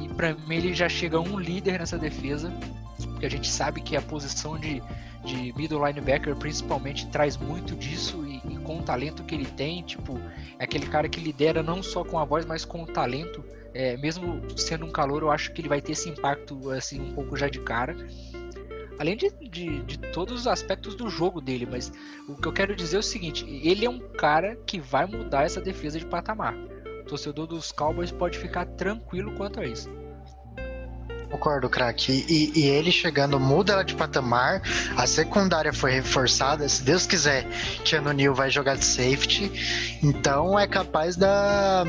E 0.00 0.08
para 0.14 0.32
mim 0.32 0.54
ele 0.54 0.72
já 0.72 0.88
chega 0.88 1.18
um 1.18 1.36
líder 1.36 1.80
nessa 1.80 1.98
defesa, 1.98 2.52
porque 3.02 3.26
a 3.26 3.28
gente 3.28 3.50
sabe 3.50 3.80
que 3.80 3.96
a 3.96 4.00
posição 4.00 4.56
de, 4.56 4.80
de 5.24 5.52
middle 5.56 5.84
linebacker 5.84 6.36
principalmente 6.36 7.08
traz 7.08 7.36
muito 7.36 7.74
disso 7.74 8.24
e, 8.24 8.36
e 8.48 8.58
com 8.58 8.78
o 8.78 8.82
talento 8.84 9.24
que 9.24 9.34
ele 9.34 9.46
tem, 9.46 9.82
tipo, 9.82 10.20
é 10.56 10.62
aquele 10.62 10.86
cara 10.86 11.08
que 11.08 11.18
lidera 11.18 11.60
não 11.60 11.82
só 11.82 12.04
com 12.04 12.16
a 12.16 12.24
voz, 12.24 12.46
mas 12.46 12.64
com 12.64 12.84
o 12.84 12.86
talento. 12.86 13.44
É, 13.74 13.96
mesmo 13.96 14.40
sendo 14.56 14.86
um 14.86 14.92
calor, 14.92 15.22
eu 15.22 15.32
acho 15.32 15.52
que 15.52 15.60
ele 15.60 15.68
vai 15.68 15.80
ter 15.80 15.92
esse 15.92 16.08
impacto 16.08 16.70
assim 16.70 17.00
um 17.00 17.12
pouco 17.12 17.36
já 17.36 17.48
de 17.48 17.58
cara. 17.58 17.96
Além 18.98 19.16
de, 19.16 19.30
de, 19.50 19.82
de 19.82 19.98
todos 20.12 20.40
os 20.40 20.46
aspectos 20.46 20.94
do 20.94 21.08
jogo 21.08 21.40
dele, 21.40 21.66
mas 21.68 21.92
o 22.28 22.36
que 22.36 22.46
eu 22.46 22.52
quero 22.52 22.76
dizer 22.76 22.96
é 22.96 23.00
o 23.00 23.02
seguinte: 23.02 23.44
ele 23.62 23.84
é 23.84 23.90
um 23.90 23.98
cara 23.98 24.56
que 24.66 24.78
vai 24.80 25.06
mudar 25.06 25.44
essa 25.44 25.60
defesa 25.60 25.98
de 25.98 26.06
patamar. 26.06 26.54
O 26.54 27.04
torcedor 27.06 27.46
dos 27.46 27.72
Cowboys 27.72 28.10
pode 28.10 28.38
ficar 28.38 28.64
tranquilo 28.66 29.34
quanto 29.34 29.60
a 29.60 29.66
isso. 29.66 29.90
Concordo, 31.34 31.68
craque. 31.68 32.24
E, 32.28 32.60
e 32.60 32.66
ele 32.68 32.92
chegando 32.92 33.40
muda 33.40 33.72
ela 33.72 33.82
de 33.82 33.94
patamar. 33.94 34.62
A 34.96 35.04
secundária 35.04 35.72
foi 35.72 35.90
reforçada. 35.90 36.68
Se 36.68 36.84
Deus 36.84 37.06
quiser, 37.06 37.44
Keanu 37.84 38.12
Neal 38.12 38.34
vai 38.34 38.50
jogar 38.50 38.76
de 38.76 38.84
safety. 38.84 39.98
Então 40.00 40.56
é 40.56 40.66
capaz 40.66 41.16
da, 41.16 41.84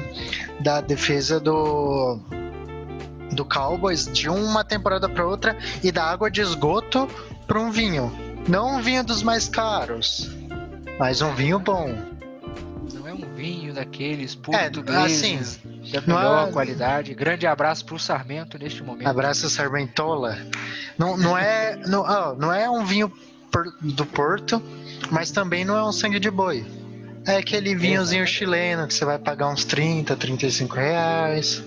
da 0.60 0.82
defesa 0.82 1.40
do 1.40 2.20
do 3.36 3.46
Cowboys 3.46 4.06
de 4.12 4.30
uma 4.30 4.64
temporada 4.64 5.08
para 5.10 5.26
outra 5.26 5.58
e 5.84 5.92
da 5.92 6.04
água 6.06 6.32
de 6.32 6.42
esgoto 6.42 7.08
para 7.46 7.60
um 7.60 7.70
vinho. 7.72 8.12
Não 8.48 8.78
um 8.78 8.82
vinho 8.82 9.04
dos 9.04 9.22
mais 9.24 9.48
caros, 9.50 10.30
mas 11.00 11.22
um 11.22 11.34
vinho 11.36 11.60
bom. 11.60 11.96
Não 12.94 13.08
é 13.08 13.14
um 13.14 13.34
vinho 13.36 13.74
daqueles 13.74 14.34
É, 14.54 14.70
portugueses 14.70 15.60
da 15.92 16.02
não 16.08 16.16
melhor 16.18 16.48
é- 16.48 16.52
qualidade. 16.52 17.14
Grande 17.14 17.46
abraço 17.46 17.86
pro 17.86 18.00
Sarmento 18.00 18.58
neste 18.58 18.84
momento. 18.84 19.08
Abraço 19.08 19.50
Sarmentola. 19.50 20.38
Não, 20.98 21.18
não 21.18 21.38
é 21.38 21.76
não, 21.88 22.02
ó, 22.02 22.34
não 22.36 22.54
é 22.54 22.70
um 22.70 22.86
vinho 22.86 23.12
do 23.82 24.06
Porto, 24.06 24.62
mas 25.12 25.32
também 25.32 25.64
não 25.66 25.76
é 25.78 25.84
um 25.84 25.92
sangue 25.92 26.20
de 26.20 26.30
boi. 26.30 26.66
É 27.26 27.38
aquele 27.38 27.74
vinhozinho 27.74 28.22
Exatamente. 28.24 28.32
chileno 28.32 28.88
que 28.88 28.94
você 28.94 29.04
vai 29.06 29.18
pagar 29.18 29.48
uns 29.50 29.66
30, 29.66 30.16
35 30.16 30.76
reais. 30.76 31.64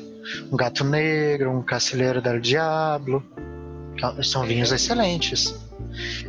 Um 0.50 0.56
gato 0.56 0.84
negro, 0.84 1.50
um 1.50 1.62
cacilheiro 1.62 2.20
del 2.20 2.40
Diablo. 2.40 3.22
São 4.22 4.44
vinhos 4.44 4.70
excelentes. 4.70 5.54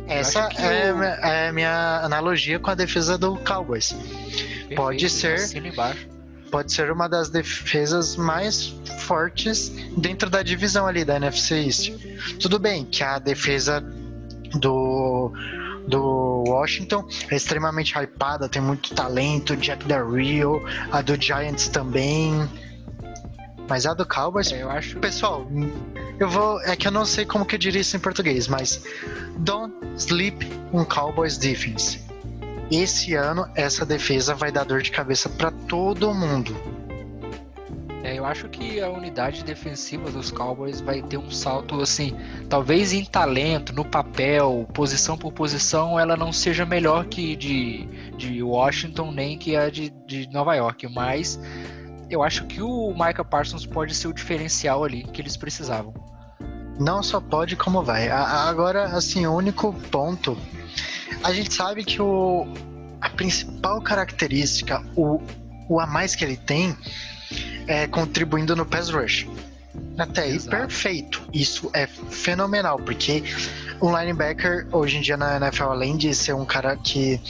Essa 0.08 0.48
é, 0.58 0.92
o- 0.92 1.02
é 1.02 1.48
a 1.48 1.52
minha 1.52 2.00
analogia 2.02 2.58
com 2.58 2.70
a 2.70 2.74
defesa 2.74 3.16
do 3.16 3.36
Cowboys. 3.38 3.92
Perfeito, 3.92 4.74
pode 4.74 5.08
ser. 5.10 5.34
assina 5.34 5.68
embaixo. 5.68 6.08
Pode 6.50 6.72
ser 6.72 6.90
uma 6.90 7.08
das 7.08 7.30
defesas 7.30 8.16
mais 8.16 8.74
fortes 9.00 9.68
dentro 9.96 10.28
da 10.28 10.42
divisão 10.42 10.84
ali 10.86 11.04
da 11.04 11.14
NFC 11.16 11.54
East. 11.66 11.92
Tudo 12.40 12.58
bem 12.58 12.84
que 12.84 13.04
a 13.04 13.20
defesa 13.20 13.80
do, 14.58 15.30
do 15.86 16.42
Washington 16.48 17.06
é 17.30 17.36
extremamente 17.36 17.94
hypada, 17.96 18.48
tem 18.48 18.60
muito 18.60 18.92
talento, 18.96 19.56
Jack 19.56 19.84
Del 19.86 20.10
Rio, 20.12 20.60
a 20.90 21.00
do 21.02 21.14
Giants 21.20 21.68
também. 21.68 22.48
Mas 23.70 23.86
a 23.86 23.94
do 23.94 24.04
Cowboys, 24.04 24.50
eu 24.50 24.68
acho. 24.68 24.98
pessoal, 24.98 25.46
eu 26.18 26.28
vou. 26.28 26.60
É 26.62 26.74
que 26.74 26.88
eu 26.88 26.90
não 26.90 27.06
sei 27.06 27.24
como 27.24 27.46
que 27.46 27.54
eu 27.54 27.58
diria 27.58 27.80
isso 27.80 27.96
em 27.96 28.00
português, 28.00 28.48
mas 28.48 28.82
don't 29.38 29.72
sleep 29.96 30.44
on 30.72 30.84
Cowboys 30.84 31.38
defense. 31.38 32.00
Esse 32.68 33.14
ano, 33.14 33.48
essa 33.54 33.86
defesa 33.86 34.34
vai 34.34 34.50
dar 34.50 34.64
dor 34.64 34.82
de 34.82 34.90
cabeça 34.90 35.28
para 35.28 35.52
todo 35.52 36.12
mundo. 36.12 36.52
É, 38.02 38.18
eu 38.18 38.24
acho 38.24 38.48
que 38.48 38.80
a 38.80 38.88
unidade 38.88 39.44
defensiva 39.44 40.10
dos 40.10 40.32
Cowboys 40.32 40.80
vai 40.80 41.00
ter 41.02 41.18
um 41.18 41.30
salto 41.30 41.80
assim, 41.80 42.16
talvez 42.48 42.92
em 42.92 43.04
talento, 43.04 43.72
no 43.72 43.84
papel, 43.84 44.66
posição 44.72 45.16
por 45.16 45.32
posição, 45.32 46.00
ela 46.00 46.16
não 46.16 46.32
seja 46.32 46.66
melhor 46.66 47.04
que 47.04 47.36
de, 47.36 47.86
de 48.16 48.42
Washington 48.42 49.12
nem 49.12 49.38
que 49.38 49.54
a 49.54 49.70
de, 49.70 49.90
de 50.06 50.28
Nova 50.30 50.56
York, 50.56 50.88
mas 50.88 51.38
eu 52.10 52.22
acho 52.22 52.44
que 52.46 52.60
o 52.60 52.92
Micah 52.92 53.24
Parsons 53.24 53.64
pode 53.64 53.94
ser 53.94 54.08
o 54.08 54.12
diferencial 54.12 54.84
ali 54.84 55.04
que 55.04 55.20
eles 55.22 55.36
precisavam. 55.36 55.94
Não 56.78 57.02
só 57.02 57.20
pode, 57.20 57.56
como 57.56 57.82
vai. 57.82 58.08
A- 58.08 58.48
Agora, 58.48 58.84
assim, 58.96 59.26
o 59.26 59.34
único 59.34 59.72
ponto 59.90 60.36
a 61.22 61.32
gente 61.32 61.52
sabe 61.52 61.84
que 61.84 62.00
o, 62.00 62.46
a 63.00 63.10
principal 63.10 63.80
característica, 63.82 64.82
o, 64.96 65.20
o 65.68 65.78
a 65.80 65.86
mais 65.86 66.14
que 66.14 66.24
ele 66.24 66.36
tem, 66.36 66.76
é 67.66 67.86
contribuindo 67.86 68.56
no 68.56 68.64
pass 68.64 68.88
rush. 68.88 69.26
Até 69.98 70.22
aí, 70.22 70.36
Exato. 70.36 70.56
perfeito. 70.56 71.22
Isso 71.32 71.70
é 71.74 71.86
fenomenal, 71.86 72.78
porque 72.78 73.22
um 73.82 73.96
linebacker, 73.96 74.66
hoje 74.72 74.98
em 74.98 75.00
dia 75.00 75.16
na 75.16 75.36
NFL, 75.36 75.64
além 75.64 75.96
de 75.96 76.14
ser 76.14 76.34
um 76.34 76.44
cara 76.44 76.76
que 76.76 77.20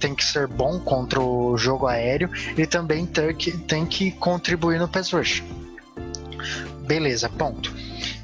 tem 0.00 0.14
que 0.14 0.24
ser 0.24 0.46
bom 0.46 0.78
contra 0.80 1.20
o 1.20 1.56
jogo 1.56 1.86
aéreo, 1.86 2.30
ele 2.50 2.66
também 2.66 3.06
tem 3.06 3.34
que, 3.34 3.52
tem 3.52 3.86
que 3.86 4.10
contribuir 4.12 4.78
no 4.78 4.88
pass 4.88 5.12
rush. 5.12 5.42
Beleza, 6.86 7.28
ponto. 7.28 7.74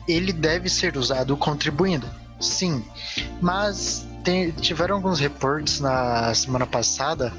Ele 0.09 0.33
deve 0.33 0.69
ser 0.69 0.97
usado 0.97 1.37
contribuindo, 1.37 2.09
sim. 2.41 2.85
Mas 3.41 4.07
tem- 4.25 4.51
tiveram 4.51 4.97
alguns 4.97 5.21
reportes 5.21 5.79
na 5.81 6.35
semana 6.35 6.67
passada, 6.67 7.33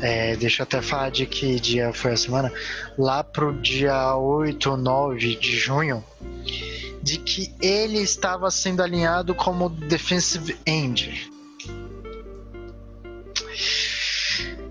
é, 0.00 0.36
deixa 0.36 0.62
eu 0.62 0.64
até 0.64 0.82
falar 0.82 1.10
de 1.10 1.24
que 1.24 1.58
dia 1.60 1.92
foi 1.92 2.12
a 2.12 2.16
semana, 2.16 2.52
lá 2.98 3.22
pro 3.22 3.54
dia 3.54 4.14
8 4.16 4.70
ou 4.70 4.76
9 4.76 5.36
de 5.36 5.56
junho, 5.56 6.04
de 7.02 7.18
que 7.18 7.54
ele 7.62 7.98
estava 7.98 8.50
sendo 8.50 8.82
alinhado 8.82 9.34
como 9.34 9.68
defensive 9.70 10.58
end. 10.66 11.30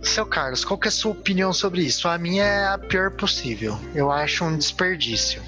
Seu 0.02 0.26
Carlos, 0.28 0.64
qual 0.64 0.78
que 0.78 0.88
é 0.88 0.90
a 0.90 0.92
sua 0.92 1.12
opinião 1.12 1.52
sobre 1.54 1.82
isso? 1.82 2.08
A 2.08 2.18
minha 2.20 2.44
é 2.44 2.68
a 2.68 2.78
pior 2.78 3.12
possível. 3.12 3.80
Eu 3.96 4.12
acho 4.12 4.44
um 4.44 4.56
desperdício. 4.56 5.42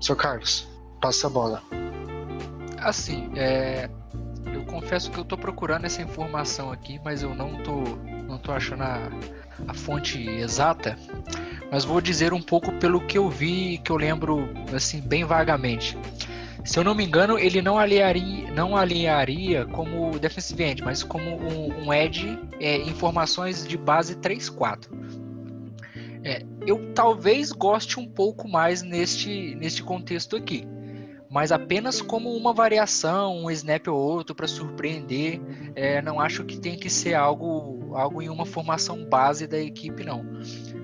Seu 0.00 0.16
Carlos, 0.16 0.66
passa 1.02 1.26
a 1.26 1.30
bola. 1.30 1.62
Assim, 2.78 3.30
é, 3.36 3.90
confesso 4.80 5.10
que 5.10 5.18
eu 5.18 5.24
tô 5.24 5.36
procurando 5.36 5.84
essa 5.84 6.00
informação 6.00 6.72
aqui, 6.72 6.98
mas 7.04 7.22
eu 7.22 7.34
não 7.34 7.62
tô, 7.62 7.82
não 8.26 8.38
tô 8.38 8.50
achando 8.50 8.82
a, 8.82 9.10
a 9.68 9.74
fonte 9.74 10.26
exata. 10.26 10.96
Mas 11.70 11.84
vou 11.84 12.00
dizer 12.00 12.32
um 12.32 12.40
pouco 12.40 12.72
pelo 12.72 12.98
que 13.02 13.18
eu 13.18 13.28
vi, 13.28 13.76
que 13.84 13.92
eu 13.92 13.96
lembro 13.96 14.48
assim 14.74 15.00
bem 15.02 15.22
vagamente. 15.22 15.98
Se 16.64 16.78
eu 16.78 16.84
não 16.84 16.94
me 16.94 17.04
engano, 17.04 17.38
ele 17.38 17.60
não 17.60 17.78
alinharia, 17.78 18.50
não 18.52 18.74
alinharia 18.74 19.66
como 19.66 20.18
defensive 20.18 20.62
end, 20.62 20.82
mas 20.82 21.02
como 21.02 21.28
um, 21.28 21.84
um 21.86 21.92
edge 21.92 22.38
é, 22.58 22.78
em 22.78 22.94
formações 22.94 23.66
de 23.68 23.76
base 23.76 24.16
3-4. 24.16 24.88
É, 26.24 26.42
eu 26.66 26.92
talvez 26.94 27.52
goste 27.52 28.00
um 28.00 28.08
pouco 28.08 28.48
mais 28.48 28.82
neste, 28.82 29.54
neste 29.56 29.82
contexto 29.82 30.36
aqui 30.36 30.66
mas 31.30 31.52
apenas 31.52 32.02
como 32.02 32.34
uma 32.34 32.52
variação, 32.52 33.44
um 33.44 33.50
snap 33.52 33.86
ou 33.86 33.96
outro 33.96 34.34
para 34.34 34.48
surpreender. 34.48 35.40
É, 35.76 36.02
não 36.02 36.20
acho 36.20 36.44
que 36.44 36.58
tem 36.58 36.76
que 36.76 36.90
ser 36.90 37.14
algo, 37.14 37.94
algo 37.94 38.20
em 38.20 38.28
uma 38.28 38.44
formação 38.44 39.04
base 39.04 39.46
da 39.46 39.58
equipe, 39.58 40.02
não. 40.02 40.26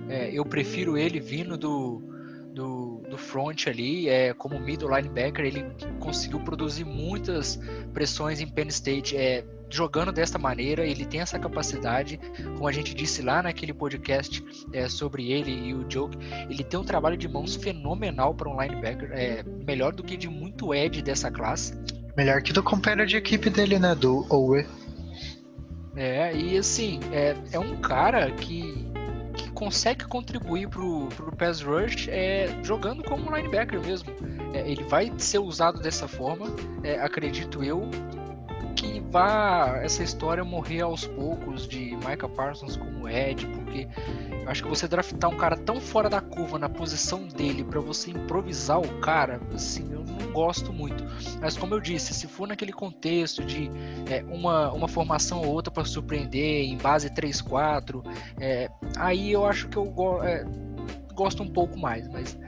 É, 0.09 0.30
eu 0.32 0.44
prefiro 0.44 0.96
ele 0.96 1.18
vindo 1.18 1.56
do, 1.56 2.00
front 3.16 3.66
ali, 3.66 4.09
é, 4.09 4.33
como 4.35 4.59
middle 4.61 4.94
linebacker, 4.94 5.44
ele 5.44 5.64
conseguiu 6.00 6.40
produzir 6.40 6.85
muitas 6.85 7.59
pressões 7.92 8.40
em 8.40 8.46
Penn 8.46 8.68
State. 8.68 9.16
É, 9.16 9.44
jogando 9.68 10.12
desta 10.12 10.38
maneira, 10.38 10.87
ele 10.87 11.05
tem 11.05 11.20
essa 11.20 11.38
capacidade, 11.38 12.20
como 12.55 12.68
a 12.68 12.72
gente 12.72 12.94
disse 12.94 13.22
lá 13.22 13.42
naquele 13.42 13.72
podcast 13.72 14.44
é, 14.72 14.88
sobre 14.88 15.33
ele 15.33 15.50
e 15.50 15.74
o 15.74 15.85
Joke, 15.88 16.16
ele 16.48 16.62
tem 16.62 16.79
um 16.79 16.85
trabalho 16.85 17.16
de 17.16 17.29
mãos 17.29 17.57
fenomenal 17.57 18.35
para 18.35 18.48
um 18.48 18.61
linebacker, 18.61 19.11
é, 19.12 19.42
melhor 19.64 19.92
do 19.92 20.02
que 20.02 20.16
de 20.16 20.29
muito 20.29 20.72
edge 20.72 21.02
dessa 21.02 21.31
classe. 21.31 21.74
Melhor 22.16 22.40
que 22.42 22.52
do 22.52 22.62
companheiro 22.62 23.07
de 23.07 23.16
equipe 23.16 23.50
dele, 23.50 23.79
né? 23.79 23.94
Do 23.94 24.24
Owe. 24.31 24.66
É, 25.96 26.35
e 26.35 26.57
assim, 26.57 27.00
é, 27.12 27.35
é 27.52 27.59
um 27.59 27.76
cara 27.76 28.31
que 28.31 28.87
consegue 29.57 30.05
contribuir 30.05 30.69
pro, 30.69 31.09
pro 31.09 31.35
pass 31.35 31.62
rush 31.62 32.09
é, 32.09 32.47
jogando 32.62 33.03
como 33.03 33.35
linebacker 33.35 33.81
mesmo. 33.81 34.11
É, 34.53 34.71
ele 34.71 34.85
vai 34.85 35.11
ser 35.19 35.38
usado 35.38 35.81
dessa 35.81 36.07
forma, 36.07 36.47
é, 36.85 37.01
acredito 37.01 37.64
eu, 37.64 37.90
vá 39.00 39.78
essa 39.82 40.02
história 40.02 40.44
morrer 40.44 40.80
aos 40.82 41.06
poucos 41.06 41.66
de 41.66 41.96
Micah 41.96 42.28
Parsons 42.28 42.76
como 42.76 43.09
Ed, 43.09 43.46
porque 43.46 43.88
eu 44.42 44.48
acho 44.50 44.62
que 44.62 44.68
você 44.68 44.87
draftar 44.87 45.30
um 45.30 45.37
cara 45.37 45.56
tão 45.56 45.80
fora 45.80 46.09
da 46.09 46.20
curva 46.20 46.59
na 46.59 46.68
posição 46.68 47.26
dele 47.26 47.64
para 47.64 47.80
você 47.80 48.11
improvisar 48.11 48.80
o 48.80 49.00
cara, 49.00 49.40
assim, 49.54 49.92
eu 49.92 50.04
não 50.04 50.32
gosto 50.32 50.72
muito. 50.72 51.04
Mas 51.40 51.56
como 51.56 51.74
eu 51.74 51.80
disse, 51.80 52.14
se 52.14 52.26
for 52.26 52.46
naquele 52.46 52.72
contexto 52.72 53.44
de 53.44 53.70
é, 54.11 54.22
uma, 54.28 54.72
uma 54.72 54.88
formação 54.88 55.40
ou 55.42 55.48
outra 55.48 55.72
para 55.72 55.85
surpreender 55.85 56.64
em 56.64 56.76
base 56.76 57.11
3-4, 57.11 58.02
é, 58.40 58.68
aí 58.96 59.32
eu 59.32 59.46
acho 59.46 59.68
que 59.68 59.76
eu 59.76 59.85
go- 59.85 60.22
é, 60.22 60.44
gosto 61.14 61.42
um 61.42 61.48
pouco 61.48 61.78
mais, 61.78 62.09
mas 62.09 62.38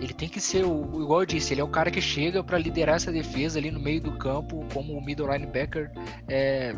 ele 0.00 0.12
tem 0.12 0.28
que 0.28 0.40
ser, 0.40 0.64
o, 0.64 1.02
igual 1.02 1.20
eu 1.20 1.26
disse, 1.26 1.54
ele 1.54 1.60
é 1.60 1.64
o 1.64 1.68
cara 1.68 1.90
que 1.90 2.00
chega 2.00 2.42
para 2.42 2.58
liderar 2.58 2.96
essa 2.96 3.10
defesa 3.10 3.58
ali 3.58 3.70
no 3.70 3.80
meio 3.80 4.00
do 4.00 4.12
campo, 4.12 4.66
como 4.72 4.92
o 4.92 5.04
middle 5.04 5.32
linebacker. 5.32 5.90
É, 6.28 6.74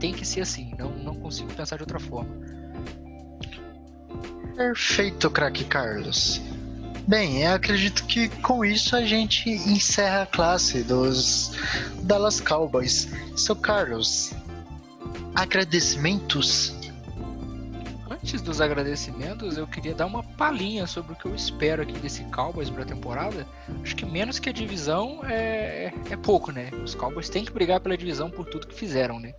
tem 0.00 0.12
que 0.12 0.26
ser 0.26 0.40
assim, 0.40 0.74
não, 0.78 0.90
não 0.90 1.14
consigo 1.14 1.52
pensar 1.54 1.76
de 1.76 1.82
outra 1.82 2.00
forma. 2.00 2.30
Perfeito, 4.56 5.30
craque 5.30 5.64
Carlos. 5.64 6.40
Bem, 7.06 7.44
eu 7.44 7.52
acredito 7.52 8.04
que 8.06 8.28
com 8.28 8.64
isso 8.64 8.96
a 8.96 9.04
gente 9.04 9.48
encerra 9.48 10.22
a 10.22 10.26
classe 10.26 10.82
dos 10.82 11.52
Dallas 12.02 12.40
Cowboys. 12.40 13.08
Seu 13.36 13.54
Carlos, 13.54 14.32
agradecimentos? 15.34 16.74
Antes 18.26 18.42
dos 18.42 18.60
agradecimentos, 18.60 19.56
eu 19.56 19.68
queria 19.68 19.94
dar 19.94 20.04
uma 20.04 20.20
palhinha 20.20 20.84
sobre 20.88 21.12
o 21.12 21.14
que 21.14 21.26
eu 21.26 21.34
espero 21.36 21.82
aqui 21.82 21.92
desse 21.92 22.24
Cowboys 22.24 22.68
para 22.68 22.82
a 22.82 22.84
temporada. 22.84 23.46
Acho 23.84 23.94
que 23.94 24.04
menos 24.04 24.40
que 24.40 24.48
a 24.48 24.52
divisão 24.52 25.20
é, 25.24 25.92
é 26.10 26.16
pouco, 26.16 26.50
né? 26.50 26.72
Os 26.82 26.92
Cowboys 26.92 27.28
têm 27.28 27.44
que 27.44 27.52
brigar 27.52 27.78
pela 27.78 27.96
divisão 27.96 28.28
por 28.28 28.44
tudo 28.44 28.66
que 28.66 28.74
fizeram, 28.74 29.20
né? 29.20 29.32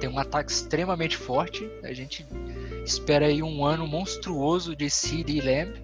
Tem 0.00 0.08
um 0.08 0.20
ataque 0.20 0.52
extremamente 0.52 1.16
forte. 1.16 1.68
A 1.82 1.92
gente 1.92 2.24
espera 2.84 3.26
aí 3.26 3.42
um 3.42 3.64
ano 3.64 3.88
monstruoso 3.88 4.76
de 4.76 4.88
CD 4.88 5.40
Lamb, 5.40 5.74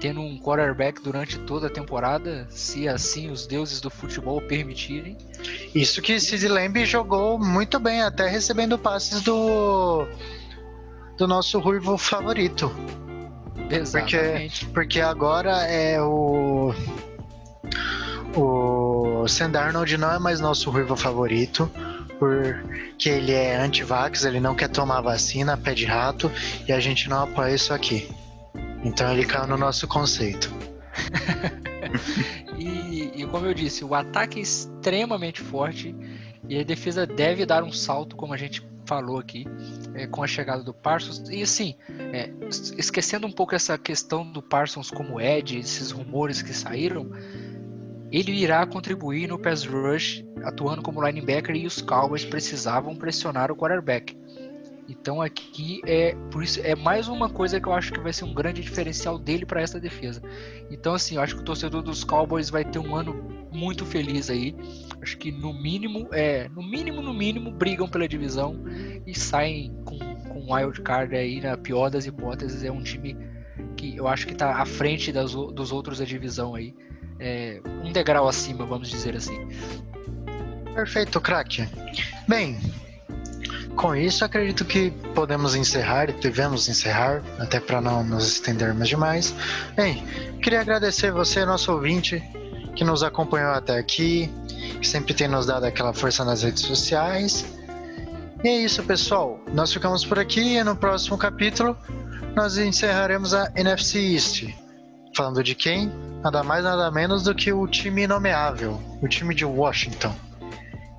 tendo 0.00 0.22
um 0.22 0.38
quarterback 0.38 1.02
durante 1.02 1.38
toda 1.40 1.66
a 1.66 1.70
temporada, 1.70 2.46
se 2.48 2.88
assim 2.88 3.30
os 3.30 3.46
deuses 3.46 3.82
do 3.82 3.90
futebol 3.90 4.40
permitirem. 4.40 5.18
Isso 5.74 6.00
que 6.00 6.18
Sid 6.18 6.48
Lamb 6.48 6.86
jogou 6.86 7.38
muito 7.38 7.78
bem, 7.78 8.00
até 8.00 8.26
recebendo 8.28 8.78
passes 8.78 9.20
do 9.20 10.08
do 11.16 11.26
nosso 11.26 11.58
ruivo 11.58 11.96
favorito. 11.96 12.72
Exatamente. 13.70 14.66
Porque 14.66 15.00
agora 15.00 15.66
é 15.66 16.00
o. 16.00 16.74
O 18.34 19.28
Sam 19.28 19.50
Darnold 19.50 19.96
não 19.98 20.10
é 20.10 20.18
mais 20.18 20.40
nosso 20.40 20.70
ruivo 20.70 20.96
favorito, 20.96 21.70
porque 22.18 23.08
ele 23.08 23.32
é 23.32 23.56
anti-vax, 23.56 24.24
ele 24.24 24.40
não 24.40 24.54
quer 24.54 24.68
tomar 24.68 25.02
vacina, 25.02 25.56
pé 25.56 25.74
de 25.74 25.84
rato, 25.84 26.30
e 26.66 26.72
a 26.72 26.80
gente 26.80 27.08
não 27.10 27.24
apoia 27.24 27.54
isso 27.54 27.74
aqui. 27.74 28.08
Então 28.82 29.10
ele 29.12 29.26
caiu 29.26 29.46
no 29.46 29.58
nosso 29.58 29.86
conceito. 29.86 30.50
E, 32.58 33.10
e 33.16 33.26
como 33.26 33.46
eu 33.46 33.54
disse, 33.54 33.84
o 33.84 33.92
ataque 33.92 34.38
é 34.38 34.42
extremamente 34.42 35.40
forte 35.40 35.94
e 36.48 36.60
a 36.60 36.62
defesa 36.62 37.04
deve 37.04 37.44
dar 37.44 37.64
um 37.64 37.72
salto, 37.72 38.14
como 38.14 38.32
a 38.32 38.36
gente 38.36 38.62
falou 38.92 39.18
aqui, 39.18 39.46
é, 39.94 40.06
com 40.06 40.22
a 40.22 40.26
chegada 40.26 40.62
do 40.62 40.74
Parsons. 40.74 41.26
E 41.30 41.42
assim, 41.42 41.74
é, 42.12 42.30
es- 42.46 42.74
esquecendo 42.76 43.26
um 43.26 43.32
pouco 43.32 43.54
essa 43.54 43.78
questão 43.78 44.30
do 44.30 44.42
Parsons 44.42 44.90
como 44.90 45.18
Ed, 45.18 45.58
esses 45.58 45.90
rumores 45.90 46.42
que 46.42 46.52
saíram, 46.52 47.10
ele 48.10 48.32
irá 48.32 48.66
contribuir 48.66 49.26
no 49.28 49.38
pass 49.38 49.64
rush, 49.64 50.22
atuando 50.44 50.82
como 50.82 51.02
linebacker 51.02 51.56
e 51.56 51.66
os 51.66 51.80
Cowboys 51.80 52.26
precisavam 52.26 52.94
pressionar 52.94 53.50
o 53.50 53.56
quarterback. 53.56 54.14
Então 54.86 55.22
aqui 55.22 55.80
é 55.86 56.14
por 56.30 56.42
isso 56.42 56.60
é 56.62 56.74
mais 56.74 57.08
uma 57.08 57.30
coisa 57.30 57.58
que 57.58 57.66
eu 57.66 57.72
acho 57.72 57.92
que 57.92 58.00
vai 58.00 58.12
ser 58.12 58.24
um 58.24 58.34
grande 58.34 58.60
diferencial 58.60 59.18
dele 59.18 59.46
para 59.46 59.62
essa 59.62 59.80
defesa. 59.80 60.20
Então 60.70 60.92
assim, 60.92 61.14
eu 61.14 61.22
acho 61.22 61.36
que 61.36 61.40
o 61.40 61.44
torcedor 61.44 61.80
dos 61.82 62.04
Cowboys 62.04 62.50
vai 62.50 62.62
ter 62.62 62.78
um 62.78 62.94
ano 62.94 63.14
muito 63.50 63.86
feliz 63.86 64.28
aí. 64.28 64.54
Acho 65.02 65.18
que 65.18 65.32
no 65.32 65.52
mínimo, 65.52 66.08
é, 66.12 66.48
no 66.48 66.62
mínimo, 66.62 67.02
no 67.02 67.12
mínimo 67.12 67.50
brigam 67.50 67.88
pela 67.88 68.06
divisão 68.06 68.62
e 69.04 69.14
saem 69.18 69.74
com 69.84 69.98
com 70.32 70.54
wild 70.54 70.80
card 70.80 71.14
aí 71.14 71.40
na 71.40 71.56
pior 71.56 71.90
das 71.90 72.06
hipóteses, 72.06 72.64
é 72.64 72.72
um 72.72 72.82
time 72.82 73.16
que 73.76 73.96
eu 73.96 74.08
acho 74.08 74.26
que 74.26 74.32
está 74.32 74.56
à 74.56 74.64
frente 74.66 75.12
das, 75.12 75.32
dos 75.32 75.70
outros 75.70 75.98
da 75.98 76.04
divisão 76.04 76.54
aí. 76.54 76.74
É, 77.20 77.60
um 77.84 77.92
degrau 77.92 78.26
acima, 78.26 78.64
vamos 78.64 78.88
dizer 78.88 79.14
assim. 79.14 79.38
Perfeito, 80.74 81.20
craque. 81.20 81.68
Bem, 82.26 82.58
com 83.76 83.94
isso 83.94 84.24
acredito 84.24 84.64
que 84.64 84.90
podemos 85.14 85.54
encerrar, 85.54 86.08
e 86.08 86.12
devemos 86.14 86.68
encerrar, 86.68 87.22
até 87.38 87.60
para 87.60 87.80
não 87.80 88.02
nos 88.02 88.26
estendermos 88.26 88.88
demais. 88.88 89.34
Bem, 89.76 90.02
queria 90.40 90.60
agradecer 90.60 91.12
você, 91.12 91.44
nosso 91.44 91.72
ouvinte, 91.72 92.22
que 92.74 92.84
nos 92.84 93.02
acompanhou 93.02 93.52
até 93.52 93.78
aqui, 93.78 94.30
que 94.80 94.86
sempre 94.86 95.14
tem 95.14 95.28
nos 95.28 95.46
dado 95.46 95.64
aquela 95.64 95.92
força 95.92 96.24
nas 96.24 96.42
redes 96.42 96.62
sociais. 96.62 97.44
E 98.42 98.48
é 98.48 98.60
isso, 98.60 98.82
pessoal. 98.82 99.40
Nós 99.52 99.72
ficamos 99.72 100.04
por 100.04 100.18
aqui 100.18 100.56
e 100.56 100.64
no 100.64 100.74
próximo 100.74 101.16
capítulo 101.16 101.76
nós 102.34 102.56
encerraremos 102.56 103.34
a 103.34 103.50
NFC 103.54 103.98
East. 104.14 104.48
Falando 105.14 105.42
de 105.42 105.54
quem? 105.54 105.92
Nada 106.22 106.42
mais, 106.42 106.64
nada 106.64 106.90
menos 106.90 107.22
do 107.22 107.34
que 107.34 107.52
o 107.52 107.66
time 107.66 108.04
inomeável, 108.04 108.80
o 109.02 109.08
time 109.08 109.34
de 109.34 109.44
Washington. 109.44 110.14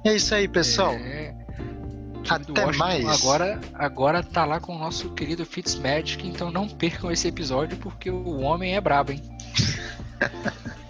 E 0.05 0.09
é 0.09 0.15
isso 0.15 0.35
aí, 0.35 0.47
pessoal. 0.47 0.93
É, 0.93 1.33
Até 2.29 2.71
mais. 2.73 3.05
Agora, 3.05 3.59
agora 3.73 4.21
tá 4.21 4.45
lá 4.45 4.59
com 4.59 4.75
o 4.75 4.79
nosso 4.79 5.09
querido 5.11 5.45
Fitzmagic, 5.45 6.27
então 6.27 6.51
não 6.51 6.67
percam 6.67 7.11
esse 7.11 7.27
episódio 7.27 7.77
porque 7.77 8.09
o 8.09 8.41
homem 8.41 8.75
é 8.75 8.81
brabo, 8.81 9.13
hein? 9.13 9.21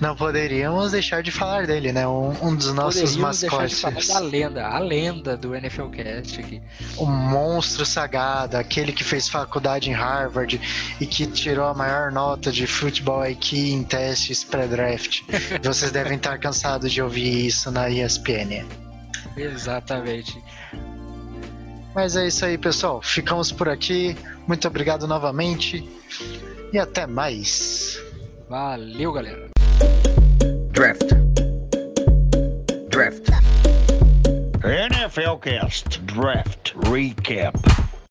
Não 0.00 0.14
poderíamos 0.16 0.92
deixar 0.92 1.22
de 1.22 1.30
falar 1.30 1.66
dele, 1.66 1.92
né? 1.92 2.06
Um, 2.06 2.30
um 2.42 2.56
dos 2.56 2.72
nossos 2.72 3.00
Poderíamos 3.00 3.40
deixar 3.40 3.66
de 3.66 3.72
mascotes. 3.74 4.08
falar 4.08 4.20
da 4.20 4.26
lenda, 4.26 4.66
a 4.66 4.78
lenda 4.78 5.36
do 5.36 5.54
NFL 5.54 5.86
Cast 5.88 6.40
aqui. 6.40 6.62
O 6.96 7.06
monstro 7.06 7.86
sagado, 7.86 8.56
aquele 8.56 8.92
que 8.92 9.04
fez 9.04 9.28
faculdade 9.28 9.90
em 9.90 9.92
Harvard 9.92 10.60
e 11.00 11.06
que 11.06 11.26
tirou 11.26 11.66
a 11.66 11.74
maior 11.74 12.10
nota 12.10 12.50
de 12.50 12.66
futebol 12.66 13.22
aqui 13.22 13.72
em 13.72 13.82
testes 13.84 14.44
pré-draft. 14.44 15.22
Vocês 15.62 15.90
devem 15.90 16.16
estar 16.16 16.38
cansados 16.38 16.92
de 16.92 17.00
ouvir 17.00 17.46
isso 17.46 17.70
na 17.70 17.88
ESPN. 17.88 18.64
Exatamente. 19.36 20.42
Mas 21.94 22.16
é 22.16 22.26
isso 22.26 22.44
aí, 22.44 22.58
pessoal. 22.58 23.00
Ficamos 23.00 23.52
por 23.52 23.68
aqui. 23.68 24.16
Muito 24.46 24.66
obrigado 24.66 25.06
novamente 25.06 25.88
e 26.72 26.78
até 26.78 27.06
mais. 27.06 28.00
Valeu, 28.48 29.12
galera. 29.12 29.43
Draft. 30.84 31.08
Draft. 32.90 33.24
NFL 34.60 35.40
Cast 35.40 36.04
Draft 36.04 36.74
Recap. 36.74 37.83